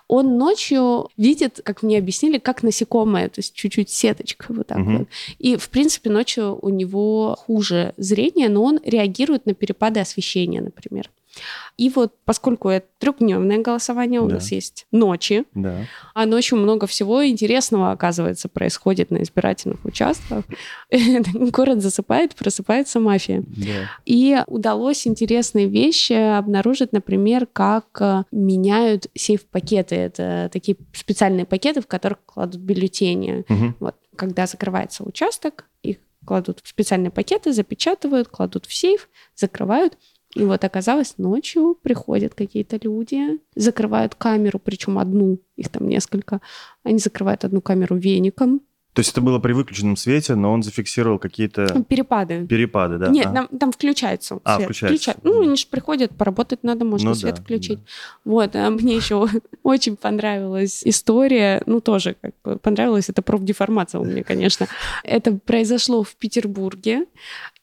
Он 0.08 0.38
ночью 0.38 1.10
видит, 1.18 1.62
как 1.64 1.84
мне 1.84 1.98
объяснили, 1.98 2.38
как 2.38 2.64
насекомое, 2.64 3.30
то 3.30 3.40
есть 3.40 3.54
чуть-чуть 3.54 3.90
сеточка 3.90 4.48
вот 4.50 4.68
так 4.68 4.80
угу. 4.80 4.92
вот. 5.00 5.08
И, 5.40 5.56
в 5.56 5.70
принципе, 5.70 6.10
ночью 6.10 6.58
у 6.62 6.70
него 6.70 7.36
хуже 7.40 7.94
зрение, 7.98 8.50
но 8.50 8.64
он 8.64 8.80
реагирует 8.84 9.46
на 9.46 9.54
перепады 9.54 10.00
освещения, 10.00 10.62
например. 10.62 11.10
И 11.82 11.90
вот 11.90 12.14
поскольку 12.26 12.70
это 12.70 12.86
трехдневное 13.00 13.58
голосование, 13.58 14.22
у 14.22 14.28
да. 14.28 14.36
нас 14.36 14.52
есть 14.52 14.86
ночи, 14.92 15.46
да. 15.56 15.88
а 16.14 16.28
ночью 16.28 16.60
много 16.60 16.86
всего 16.86 17.26
интересного, 17.26 17.90
оказывается, 17.90 18.50
происходит 18.50 19.10
на 19.10 19.24
избирательных 19.24 19.84
участках. 19.84 20.46
Город 21.34 21.82
засыпает, 21.82 22.36
просыпается 22.36 23.00
мафия. 23.00 23.44
Да. 23.48 23.90
И 24.06 24.44
удалось 24.46 25.08
интересные 25.08 25.66
вещи 25.66 26.14
обнаружить, 26.14 26.94
например, 26.94 27.48
как 27.52 27.88
э, 28.00 28.26
меняют 28.32 29.08
сейф-пакеты. 29.16 29.96
Это 29.96 30.52
такие 30.54 30.78
специальные 30.94 31.48
пакеты, 31.48 31.82
в 31.82 31.88
которых 31.88 32.20
кладут 32.28 32.62
бюллетени. 32.62 33.44
Угу. 33.50 33.74
Вот, 33.80 33.96
когда 34.16 34.46
закрывается 34.46 35.04
участок, 35.04 35.66
их 35.82 35.98
кладут 36.28 36.60
в 36.64 36.68
специальные 36.68 37.10
пакеты, 37.10 37.54
запечатывают, 37.54 38.28
кладут 38.28 38.68
в 38.68 38.74
сейф, 38.76 39.10
закрывают. 39.36 39.98
И 40.36 40.44
вот 40.44 40.64
оказалось, 40.64 41.18
ночью 41.18 41.78
приходят 41.82 42.34
какие-то 42.34 42.80
люди, 42.82 43.40
закрывают 43.56 44.16
камеру, 44.16 44.60
причем 44.60 44.98
одну, 44.98 45.40
их 45.58 45.70
там 45.70 45.88
несколько. 45.88 46.40
Они 46.84 47.00
закрывают 47.00 47.44
одну 47.44 47.62
камеру 47.62 47.98
веником, 47.98 48.62
то 48.94 49.00
есть 49.00 49.12
это 49.12 49.22
было 49.22 49.40
при 49.40 49.54
выключенном 49.54 49.96
свете, 49.96 50.36
но 50.36 50.52
он 50.52 50.64
зафиксировал 50.64 51.18
какие-то... 51.18 51.86
Перепады. 51.88 52.46
Перепады, 52.46 52.98
да? 52.98 53.08
Нет, 53.08 53.28
а. 53.28 53.34
там, 53.34 53.48
там 53.48 53.72
включается 53.72 54.40
а, 54.44 54.58
свет. 54.58 54.66
включается. 54.66 54.96
Включает. 54.96 55.24
Ну, 55.24 55.42
они 55.44 55.56
же 55.56 55.66
приходят, 55.68 56.12
поработать 56.18 56.64
надо, 56.64 56.84
можно 56.84 57.10
ну, 57.10 57.16
свет 57.16 57.36
да, 57.36 57.42
включить. 57.42 57.80
Да. 57.80 57.86
Вот, 58.26 58.56
а 58.58 58.70
мне 58.70 58.98
еще 58.98 59.30
очень 59.64 59.96
понравилась 59.96 60.82
история, 60.84 61.64
ну, 61.68 61.80
тоже 61.80 62.18
как 62.20 62.34
бы 62.44 62.58
понравилась, 62.58 63.08
это 63.08 63.22
профдеформация 63.22 64.02
у 64.02 64.04
меня, 64.04 64.24
конечно. 64.24 64.68
Это 65.06 65.40
произошло 65.46 66.04
в 66.04 66.14
Петербурге, 66.18 67.06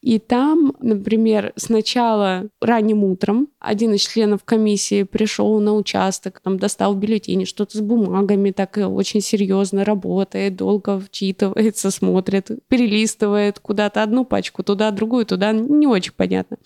и 0.01 0.17
там, 0.17 0.75
например, 0.79 1.51
сначала 1.57 2.47
ранним 2.61 3.03
утром 3.03 3.49
один 3.59 3.93
из 3.93 4.07
членов 4.07 4.45
комиссии 4.45 5.03
пришел 5.03 5.59
на 5.59 5.75
участок, 5.75 6.39
там 6.41 6.57
достал 6.57 6.95
бюллетени, 6.95 7.43
что-то 7.43 7.77
с 7.77 7.81
бумагами, 7.81 8.51
так 8.51 8.77
и 8.77 8.83
очень 8.83 9.19
серьезно 9.19 9.83
работает, 9.83 10.55
долго 10.55 11.01
вчитывается, 11.01 11.91
смотрит, 11.91 12.49
перелистывает 12.69 13.59
куда-то 13.59 14.01
одну 14.01 14.23
пачку, 14.23 14.63
туда 14.63 14.89
другую, 14.91 15.25
туда, 15.25 15.51
не 15.51 15.85
очень 15.85 16.13
понятно. 16.15 16.57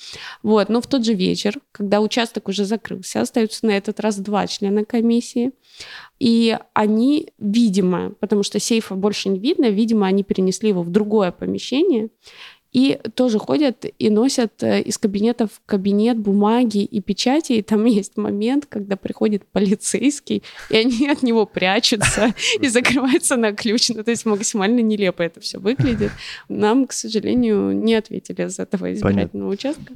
Вот, 0.43 0.69
но 0.69 0.79
в 0.79 0.85
тот 0.85 1.03
же 1.03 1.15
вечер, 1.15 1.59
когда 1.71 2.01
участок 2.01 2.49
уже 2.49 2.65
закрылся, 2.65 3.21
остаются 3.21 3.65
на 3.65 3.71
этот 3.71 3.99
раз 3.99 4.17
два 4.17 4.45
члена 4.45 4.85
комиссии, 4.85 5.53
и 6.19 6.57
они, 6.73 7.33
видимо, 7.39 8.11
потому 8.19 8.43
что 8.43 8.59
сейфа 8.59 8.95
больше 8.95 9.29
не 9.29 9.39
видно, 9.39 9.69
видимо, 9.69 10.05
они 10.05 10.23
перенесли 10.23 10.69
его 10.69 10.83
в 10.83 10.89
другое 10.89 11.31
помещение, 11.31 12.09
и 12.73 12.99
тоже 13.15 13.39
ходят 13.39 13.85
и 13.99 14.09
носят 14.09 14.63
э, 14.63 14.81
из 14.81 14.97
кабинета 14.97 15.47
в 15.47 15.61
кабинет 15.65 16.17
бумаги 16.17 16.83
и 16.83 16.99
печати. 17.01 17.53
И 17.53 17.61
там 17.61 17.85
есть 18.01 18.17
момент, 18.17 18.65
когда 18.65 18.97
приходит 18.97 19.45
полицейский, 19.45 20.43
и 20.69 20.75
они 20.75 21.07
от 21.07 21.23
него 21.23 21.45
прячутся 21.45 22.33
и 22.59 22.67
закрываются 22.67 23.37
на 23.37 23.53
ключ. 23.53 23.89
Ну, 23.89 24.03
то 24.03 24.11
есть 24.11 24.25
максимально 24.25 24.79
нелепо 24.79 25.21
это 25.21 25.39
все 25.39 25.59
выглядит. 25.59 26.11
Нам, 26.49 26.87
к 26.87 26.93
сожалению, 26.93 27.75
не 27.75 27.93
ответили 27.95 28.45
из 28.45 28.59
этого 28.59 28.91
избирательного 28.93 29.51
участка. 29.51 29.93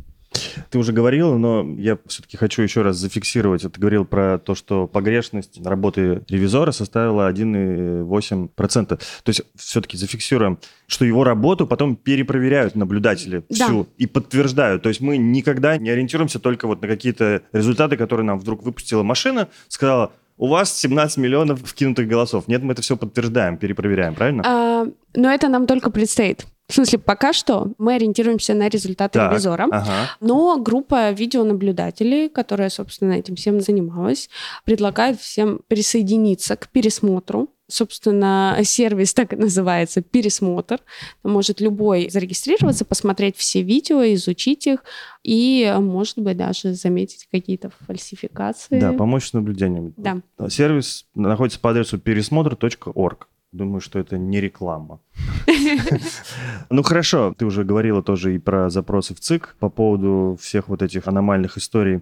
Ты 0.70 0.78
уже 0.78 0.94
говорил, 0.94 1.38
но 1.38 1.66
я 1.78 1.98
все-таки 2.08 2.38
хочу 2.38 2.62
еще 2.62 2.82
раз 2.82 2.98
зафиксировать. 2.98 3.62
Ты 3.62 3.80
говорил 3.80 4.06
про 4.06 4.38
то, 4.38 4.56
что 4.56 4.88
погрешность 4.88 5.60
работы 5.66 6.24
ревизора 6.30 6.72
составила 6.72 7.32
1,8%. 7.32 8.88
То 8.88 9.00
есть 9.26 9.42
все-таки 9.56 9.98
зафиксируем, 9.98 10.60
что 10.88 11.06
его 11.06 11.24
работу 11.24 11.68
потом 11.68 11.96
перепроверяют 11.96 12.76
наблюдатели 12.76 13.44
всю 13.50 13.84
да. 13.84 13.90
и 13.98 14.06
подтверждают. 14.06 14.84
То 14.84 14.90
есть 14.90 15.02
мы 15.02 15.18
никогда 15.18 15.78
не 15.78 15.90
ориентируемся 15.90 16.40
только 16.40 16.68
вот 16.68 16.82
на 16.82 16.88
какие-то 16.88 17.42
результаты, 17.52 17.98
которые 17.98 18.26
нам 18.26 18.40
вдруг 18.40 18.64
выпустила 18.64 19.04
машина, 19.04 19.48
сказала, 19.68 20.12
у 20.38 20.48
вас 20.48 20.78
17 20.78 21.18
миллионов 21.18 21.62
вкинутых 21.64 22.08
голосов. 22.08 22.48
Нет, 22.48 22.62
мы 22.64 22.74
это 22.74 22.82
все 22.82 22.96
подтверждаем, 22.96 23.58
перепроверяем, 23.58 24.14
правильно? 24.14 24.44
А, 24.46 24.88
но 25.16 25.32
это 25.32 25.48
нам 25.48 25.66
только 25.66 25.90
предстоит. 25.90 26.46
В 26.68 26.74
смысле, 26.74 27.00
пока 27.00 27.32
что 27.34 27.74
мы 27.78 27.96
ориентируемся 27.96 28.54
на 28.54 28.68
результаты 28.68 29.20
так, 29.20 29.32
ревизора, 29.32 29.68
ага. 29.72 30.10
но 30.20 30.58
группа 30.58 31.12
видеонаблюдателей, 31.12 32.30
которая, 32.30 32.70
собственно, 32.70 33.14
этим 33.14 33.36
всем 33.36 33.62
занималась, 33.62 34.30
предлагает 34.66 35.20
всем 35.20 35.62
присоединиться 35.68 36.56
к 36.56 36.68
пересмотру 36.70 37.50
Собственно, 37.70 38.58
сервис 38.64 39.14
так 39.14 39.34
и 39.34 39.36
называется 39.36 40.02
«Пересмотр». 40.02 40.80
Может 41.24 41.60
любой 41.60 42.10
зарегистрироваться, 42.10 42.86
посмотреть 42.86 43.36
все 43.36 43.62
видео, 43.62 44.02
изучить 44.14 44.68
их 44.68 44.86
и, 45.22 45.74
может 45.78 46.18
быть, 46.18 46.38
даже 46.38 46.74
заметить 46.74 47.28
какие-то 47.30 47.70
фальсификации. 47.86 48.80
Да, 48.80 48.94
помочь 48.94 49.28
с 49.28 49.34
наблюдением. 49.34 49.94
Да. 49.98 50.22
Сервис 50.50 51.08
находится 51.14 51.60
по 51.60 51.72
адресу 51.72 51.98
пересмотр.орг. 52.00 53.28
Думаю, 53.58 53.82
что 53.82 53.98
это 53.98 54.18
не 54.18 54.40
реклама. 54.40 55.00
Ну 56.70 56.84
хорошо, 56.84 57.34
ты 57.38 57.46
уже 57.46 57.64
говорила 57.64 58.04
тоже 58.04 58.36
и 58.36 58.40
про 58.40 58.70
запросы 58.70 59.16
в 59.16 59.20
ЦИК 59.20 59.56
по 59.60 59.70
поводу 59.70 60.38
всех 60.40 60.68
вот 60.68 60.82
этих 60.82 61.08
аномальных 61.08 61.58
историй. 61.58 62.02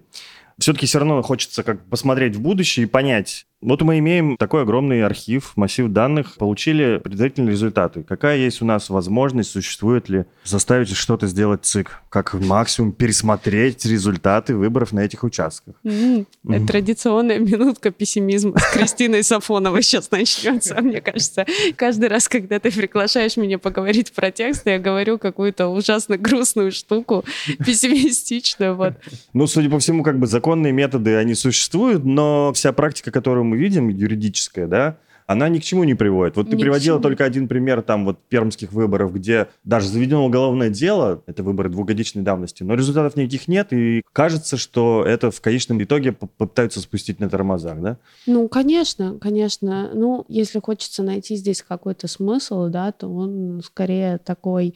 Все-таки 0.57 0.85
все 0.85 0.99
равно 0.99 1.21
хочется 1.21 1.63
как 1.63 1.85
посмотреть 1.85 2.35
в 2.35 2.41
будущее 2.41 2.85
и 2.85 2.89
понять, 2.89 3.45
Вот 3.61 3.81
мы 3.81 3.99
имеем 3.99 4.37
такой 4.37 4.63
огромный 4.63 5.03
архив, 5.03 5.53
массив 5.55 5.87
данных, 5.87 6.35
получили 6.35 6.97
предварительные 6.97 7.51
результаты. 7.51 8.03
Какая 8.03 8.37
есть 8.37 8.61
у 8.61 8.65
нас 8.65 8.89
возможность, 8.89 9.51
существует 9.51 10.09
ли 10.09 10.25
заставить 10.43 10.89
что-то 10.89 11.27
сделать 11.27 11.63
ЦИК? 11.63 12.01
Как 12.09 12.33
максимум 12.33 12.91
пересмотреть 12.91 13.85
результаты 13.85 14.55
выборов 14.55 14.91
на 14.91 14.99
этих 14.99 15.23
участках? 15.23 15.75
Mm, 15.83 16.25
mm. 16.45 16.55
Это 16.55 16.67
традиционная 16.67 17.39
минутка 17.39 17.91
пессимизма 17.91 18.59
с 18.59 18.73
Кристиной 18.73 19.23
Сафоновой 19.23 19.81
сейчас 19.83 20.11
начнется, 20.11 20.79
мне 20.81 21.01
кажется. 21.01 21.45
Каждый 21.75 22.09
раз, 22.09 22.27
когда 22.27 22.59
ты 22.59 22.71
приглашаешь 22.71 23.37
меня 23.37 23.57
поговорить 23.57 24.11
про 24.11 24.31
текст, 24.31 24.65
я 24.65 24.79
говорю 24.79 25.17
какую-то 25.17 25.67
ужасно 25.67 26.17
грустную 26.17 26.71
штуку, 26.71 27.23
пессимистичную. 27.65 28.75
Вот. 28.75 28.93
Ну, 29.33 29.47
судя 29.47 29.69
по 29.69 29.79
всему, 29.79 30.03
как 30.03 30.19
бы 30.19 30.27
законные 30.27 30.73
методы, 30.73 31.15
они 31.15 31.35
существуют, 31.35 32.03
но 32.03 32.51
вся 32.53 32.73
практика, 32.73 33.11
которую 33.11 33.44
мы 33.45 33.57
видим, 33.57 33.89
юридическая, 33.89 34.67
да, 34.67 34.97
она 35.27 35.49
ни 35.49 35.59
к 35.59 35.63
чему 35.63 35.83
не 35.83 35.95
приводит. 35.95 36.35
Вот 36.35 36.49
ты 36.49 36.55
ни 36.55 36.61
приводила 36.61 36.99
только 36.99 37.25
один 37.25 37.47
пример 37.47 37.81
там 37.81 38.05
вот 38.05 38.19
пермских 38.29 38.71
выборов, 38.71 39.13
где 39.13 39.47
даже 39.63 39.87
заведено 39.87 40.25
уголовное 40.25 40.69
дело, 40.69 41.23
это 41.25 41.41
выборы 41.41 41.69
двухгодичной 41.69 42.21
давности, 42.21 42.63
но 42.63 42.75
результатов 42.75 43.15
никаких 43.15 43.47
нет, 43.47 43.73
и 43.73 44.03
кажется, 44.13 44.57
что 44.57 45.03
это 45.05 45.31
в 45.31 45.41
конечном 45.41 45.81
итоге 45.81 46.11
попытаются 46.11 46.79
спустить 46.79 47.19
на 47.19 47.29
тормозах, 47.29 47.81
да? 47.81 47.97
Ну, 48.27 48.47
конечно, 48.47 49.17
конечно. 49.19 49.91
Ну, 49.93 50.25
если 50.27 50.59
хочется 50.59 51.01
найти 51.01 51.35
здесь 51.35 51.63
какой-то 51.63 52.07
смысл, 52.07 52.67
да, 52.67 52.91
то 52.91 53.07
он 53.07 53.61
скорее 53.63 54.19
такой 54.19 54.75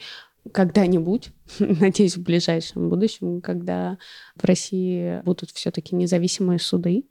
когда-нибудь, 0.51 1.29
надеюсь, 1.59 2.17
в 2.17 2.23
ближайшем 2.23 2.89
будущем, 2.89 3.41
когда 3.41 3.97
в 4.35 4.43
России 4.45 5.21
будут 5.23 5.51
все-таки 5.51 5.95
независимые 5.95 6.59
суды, 6.59 7.03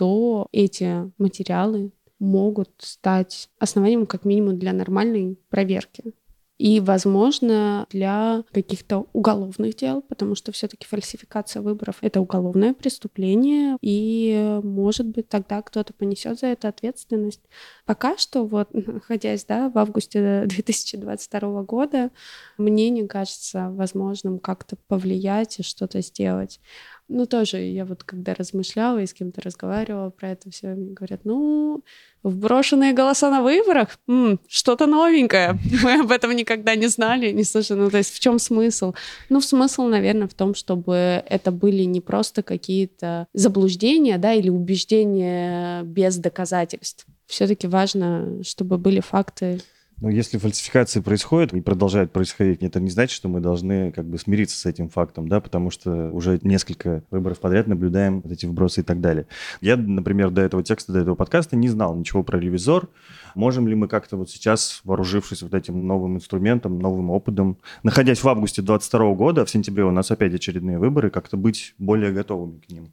то 0.00 0.48
эти 0.50 1.12
материалы 1.18 1.92
могут 2.18 2.70
стать 2.78 3.50
основанием 3.58 4.06
как 4.06 4.24
минимум 4.24 4.58
для 4.58 4.72
нормальной 4.72 5.38
проверки. 5.50 6.14
И, 6.56 6.80
возможно, 6.80 7.86
для 7.90 8.44
каких-то 8.52 9.06
уголовных 9.12 9.76
дел, 9.76 10.00
потому 10.00 10.34
что 10.34 10.52
все-таки 10.52 10.86
фальсификация 10.86 11.60
выборов 11.60 11.96
это 12.00 12.20
уголовное 12.20 12.72
преступление, 12.72 13.76
и, 13.82 14.60
может 14.62 15.06
быть, 15.06 15.28
тогда 15.28 15.60
кто-то 15.60 15.92
понесет 15.92 16.38
за 16.38 16.46
это 16.48 16.68
ответственность. 16.68 17.42
Пока 17.84 18.16
что, 18.16 18.44
вот, 18.44 18.68
находясь 18.72 19.44
да, 19.44 19.68
в 19.68 19.76
августе 19.76 20.44
2022 20.46 21.62
года, 21.64 22.10
мне 22.56 22.88
не 22.88 23.06
кажется 23.06 23.68
возможным 23.70 24.38
как-то 24.38 24.76
повлиять 24.88 25.60
и 25.60 25.62
что-то 25.62 26.00
сделать. 26.00 26.60
Ну, 27.12 27.26
тоже 27.26 27.58
я 27.58 27.84
вот 27.84 28.04
когда 28.04 28.34
размышляла 28.34 28.98
и 29.02 29.06
с 29.06 29.12
кем-то 29.12 29.40
разговаривала 29.42 30.10
про 30.10 30.30
это 30.30 30.48
все, 30.52 30.68
мне 30.68 30.92
говорят, 30.92 31.22
ну, 31.24 31.82
вброшенные 32.22 32.92
голоса 32.92 33.30
на 33.30 33.42
выборах, 33.42 33.98
м-м, 34.06 34.38
что-то 34.46 34.86
новенькое. 34.86 35.58
Мы 35.82 36.02
об 36.02 36.12
этом 36.12 36.36
никогда 36.36 36.76
не 36.76 36.86
знали, 36.86 37.32
не 37.32 37.42
слышали. 37.42 37.80
Ну, 37.80 37.90
то 37.90 37.98
есть 37.98 38.14
в 38.14 38.20
чем 38.20 38.38
смысл? 38.38 38.94
Ну, 39.28 39.40
смысл, 39.40 39.86
наверное, 39.86 40.28
в 40.28 40.34
том, 40.34 40.54
чтобы 40.54 40.94
это 41.28 41.50
были 41.50 41.82
не 41.82 42.00
просто 42.00 42.44
какие-то 42.44 43.26
заблуждения, 43.34 44.16
да, 44.16 44.32
или 44.32 44.48
убеждения 44.48 45.82
без 45.82 46.16
доказательств. 46.16 47.06
Все-таки 47.26 47.66
важно, 47.66 48.40
чтобы 48.44 48.78
были 48.78 49.00
факты 49.00 49.60
но 50.00 50.08
если 50.08 50.38
фальсификации 50.38 51.00
происходят 51.00 51.52
и 51.52 51.60
продолжают 51.60 52.10
происходить, 52.10 52.62
это 52.62 52.80
не 52.80 52.88
значит, 52.88 53.14
что 53.14 53.28
мы 53.28 53.40
должны 53.40 53.92
как 53.92 54.06
бы 54.06 54.18
смириться 54.18 54.56
с 54.56 54.64
этим 54.64 54.88
фактом, 54.88 55.28
да, 55.28 55.40
потому 55.40 55.70
что 55.70 56.10
уже 56.10 56.40
несколько 56.42 57.02
выборов 57.10 57.38
подряд 57.38 57.66
наблюдаем 57.66 58.22
вот 58.22 58.32
эти 58.32 58.46
вбросы 58.46 58.80
и 58.80 58.82
так 58.82 59.00
далее. 59.00 59.26
Я, 59.60 59.76
например, 59.76 60.30
до 60.30 60.40
этого 60.40 60.62
текста, 60.62 60.92
до 60.92 61.00
этого 61.00 61.14
подкаста 61.16 61.56
не 61.56 61.68
знал 61.68 61.94
ничего 61.94 62.22
про 62.22 62.38
ревизор. 62.38 62.88
Можем 63.34 63.68
ли 63.68 63.74
мы 63.74 63.88
как-то 63.88 64.16
вот 64.16 64.30
сейчас, 64.30 64.80
вооружившись 64.84 65.42
вот 65.42 65.52
этим 65.52 65.86
новым 65.86 66.16
инструментом, 66.16 66.78
новым 66.78 67.10
опытом, 67.10 67.58
находясь 67.82 68.22
в 68.22 68.28
августе 68.28 68.62
2022 68.62 69.14
года, 69.14 69.44
в 69.44 69.50
сентябре 69.50 69.84
у 69.84 69.90
нас 69.90 70.10
опять 70.10 70.34
очередные 70.34 70.78
выборы, 70.78 71.10
как-то 71.10 71.36
быть 71.36 71.74
более 71.78 72.10
готовыми 72.10 72.58
к 72.58 72.70
ним? 72.70 72.92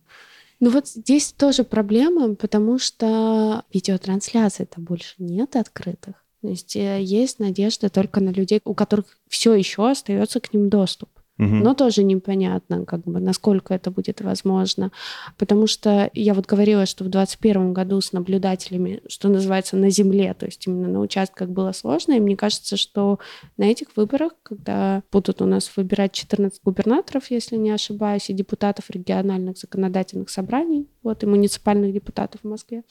Ну 0.59 0.71
вот 0.71 0.87
здесь 0.87 1.31
тоже 1.31 1.63
проблема, 1.63 2.35
потому 2.35 2.79
что 2.79 3.63
видеотрансляций-то 3.71 4.81
больше 4.81 5.15
нет 5.19 5.55
открытых. 5.55 6.15
Есть 6.49 6.75
э, 6.75 7.01
есть 7.01 7.39
надежда 7.39 7.89
только 7.89 8.21
на 8.21 8.29
людей, 8.29 8.61
у 8.63 8.73
которых 8.73 9.17
все 9.27 9.53
еще 9.53 9.89
остается 9.89 10.39
к 10.39 10.53
ним 10.53 10.69
доступ. 10.69 11.09
Угу. 11.39 11.47
Но 11.47 11.73
тоже 11.73 12.03
непонятно, 12.03 12.85
как 12.85 13.01
бы, 13.01 13.19
насколько 13.19 13.73
это 13.73 13.91
будет 13.91 14.21
возможно. 14.21 14.91
Потому 15.37 15.67
что 15.67 16.09
я 16.13 16.33
вот 16.33 16.47
говорила, 16.47 16.85
что 16.85 17.03
в 17.03 17.09
2021 17.09 17.73
году 17.73 18.01
с 18.01 18.11
наблюдателями, 18.11 19.01
что 19.07 19.29
называется, 19.29 19.77
на 19.77 19.89
земле, 19.89 20.33
то 20.33 20.45
есть 20.47 20.65
именно 20.65 20.87
на 20.87 20.99
участках 20.99 21.49
было 21.49 21.71
сложно. 21.73 22.13
И 22.13 22.19
мне 22.19 22.35
кажется, 22.35 22.75
что 22.75 23.19
на 23.57 23.65
этих 23.65 23.95
выборах, 23.95 24.33
когда 24.41 25.03
будут 25.11 25.41
у 25.41 25.45
нас 25.45 25.71
выбирать 25.75 26.13
14 26.13 26.61
губернаторов, 26.63 27.29
если 27.29 27.55
не 27.55 27.69
ошибаюсь, 27.69 28.29
и 28.29 28.33
депутатов 28.33 28.89
региональных 28.89 29.57
законодательных 29.57 30.29
собраний, 30.29 30.87
вот, 31.03 31.23
и 31.23 31.27
муниципальных 31.27 31.93
депутатов 31.93 32.41
в 32.41 32.47
Москве, 32.47 32.83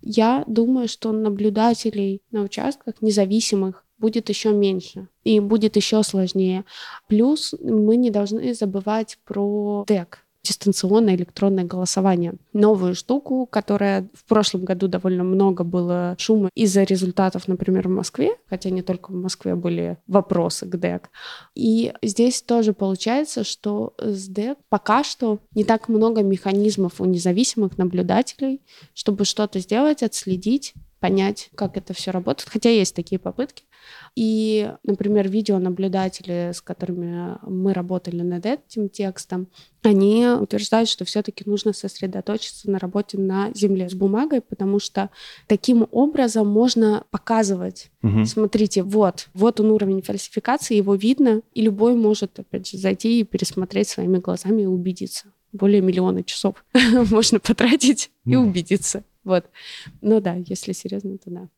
я 0.00 0.44
думаю, 0.46 0.88
что 0.88 1.12
наблюдателей 1.12 2.22
на 2.30 2.42
участках 2.42 2.94
независимых 3.00 3.84
будет 4.00 4.28
еще 4.28 4.52
меньше 4.52 5.08
и 5.22 5.38
будет 5.40 5.76
еще 5.76 6.02
сложнее. 6.02 6.64
Плюс 7.06 7.54
мы 7.60 7.96
не 7.96 8.10
должны 8.10 8.54
забывать 8.54 9.18
про 9.24 9.84
ДЭК, 9.86 10.24
дистанционное 10.42 11.16
электронное 11.16 11.64
голосование. 11.64 12.34
Новую 12.54 12.94
штуку, 12.94 13.46
которая 13.46 14.08
в 14.14 14.24
прошлом 14.24 14.64
году 14.64 14.88
довольно 14.88 15.22
много 15.22 15.64
было 15.64 16.16
шума 16.18 16.48
из-за 16.54 16.84
результатов, 16.84 17.46
например, 17.46 17.88
в 17.88 17.90
Москве, 17.90 18.36
хотя 18.48 18.70
не 18.70 18.82
только 18.82 19.10
в 19.10 19.14
Москве 19.14 19.54
были 19.54 19.98
вопросы 20.06 20.66
к 20.66 20.76
ДЭК. 20.76 21.10
И 21.54 21.92
здесь 22.02 22.42
тоже 22.42 22.72
получается, 22.72 23.44
что 23.44 23.94
с 23.98 24.28
ДЭК 24.28 24.58
пока 24.70 25.04
что 25.04 25.40
не 25.54 25.64
так 25.64 25.88
много 25.88 26.22
механизмов 26.22 27.00
у 27.00 27.04
независимых 27.04 27.76
наблюдателей, 27.76 28.62
чтобы 28.94 29.24
что-то 29.26 29.58
сделать, 29.58 30.02
отследить 30.02 30.74
понять, 31.00 31.50
как 31.54 31.76
это 31.76 31.94
все 31.94 32.10
работает, 32.10 32.48
хотя 32.48 32.70
есть 32.70 32.94
такие 32.94 33.18
попытки. 33.18 33.64
И, 34.14 34.70
например, 34.84 35.28
видеонаблюдатели, 35.28 36.52
с 36.52 36.60
которыми 36.60 37.38
мы 37.42 37.72
работали 37.72 38.22
над 38.22 38.44
этим 38.44 38.88
текстом, 38.88 39.48
они 39.82 40.26
утверждают, 40.26 40.88
что 40.88 41.04
все-таки 41.04 41.44
нужно 41.46 41.72
сосредоточиться 41.72 42.70
на 42.70 42.78
работе 42.78 43.18
на 43.18 43.50
земле 43.54 43.88
с 43.88 43.94
бумагой, 43.94 44.42
потому 44.42 44.78
что 44.78 45.10
таким 45.46 45.86
образом 45.90 46.46
можно 46.46 47.04
показывать, 47.10 47.90
угу. 48.02 48.24
смотрите, 48.26 48.82
вот, 48.82 49.28
вот 49.32 49.60
он 49.60 49.70
уровень 49.70 50.02
фальсификации, 50.02 50.76
его 50.76 50.94
видно, 50.94 51.42
и 51.54 51.62
любой 51.62 51.94
может, 51.94 52.38
опять 52.38 52.68
же, 52.68 52.76
зайти 52.76 53.20
и 53.20 53.24
пересмотреть 53.24 53.88
своими 53.88 54.18
глазами 54.18 54.62
и 54.62 54.66
убедиться. 54.66 55.32
Более 55.52 55.80
миллиона 55.80 56.22
часов 56.22 56.64
можно 57.10 57.40
потратить 57.40 58.10
и 58.24 58.36
убедиться. 58.36 59.04
Вот. 59.30 59.44
Ну 60.00 60.20
да, 60.20 60.34
если 60.34 60.72
серьезно, 60.72 61.16
то 61.16 61.30
да. 61.30 61.48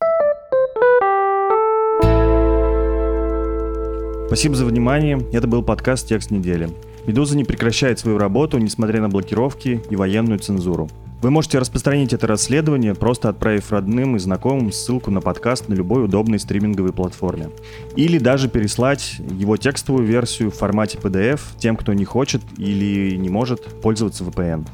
Спасибо 4.27 4.53
за 4.53 4.65
внимание. 4.65 5.19
Это 5.33 5.47
был 5.47 5.63
подкаст 5.63 6.07
«Текст 6.07 6.29
недели». 6.29 6.69
«Медуза» 7.07 7.35
не 7.35 7.43
прекращает 7.43 7.97
свою 7.97 8.19
работу, 8.19 8.59
несмотря 8.59 9.01
на 9.01 9.09
блокировки 9.09 9.81
и 9.89 9.95
военную 9.95 10.37
цензуру. 10.37 10.87
Вы 11.23 11.31
можете 11.31 11.57
распространить 11.57 12.13
это 12.13 12.27
расследование, 12.27 12.93
просто 12.93 13.29
отправив 13.29 13.71
родным 13.71 14.17
и 14.17 14.19
знакомым 14.19 14.71
ссылку 14.71 15.09
на 15.09 15.21
подкаст 15.21 15.67
на 15.67 15.73
любой 15.73 16.05
удобной 16.05 16.37
стриминговой 16.37 16.93
платформе. 16.93 17.49
Или 17.95 18.19
даже 18.19 18.49
переслать 18.49 19.15
его 19.31 19.57
текстовую 19.57 20.05
версию 20.05 20.51
в 20.51 20.55
формате 20.55 20.99
PDF 21.01 21.39
тем, 21.57 21.75
кто 21.75 21.93
не 21.93 22.05
хочет 22.05 22.43
или 22.59 23.15
не 23.15 23.29
может 23.29 23.63
пользоваться 23.81 24.23
VPN. 24.23 24.67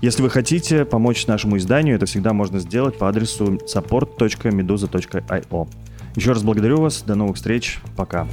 Если 0.00 0.22
вы 0.22 0.30
хотите 0.30 0.84
помочь 0.84 1.26
нашему 1.26 1.56
изданию, 1.56 1.96
это 1.96 2.06
всегда 2.06 2.32
можно 2.32 2.58
сделать 2.58 2.98
по 2.98 3.08
адресу 3.08 3.58
support.meduza.io. 3.66 5.68
Еще 6.16 6.32
раз 6.32 6.42
благодарю 6.42 6.80
вас. 6.80 7.02
До 7.02 7.14
новых 7.14 7.36
встреч. 7.36 7.80
Пока. 7.96 8.26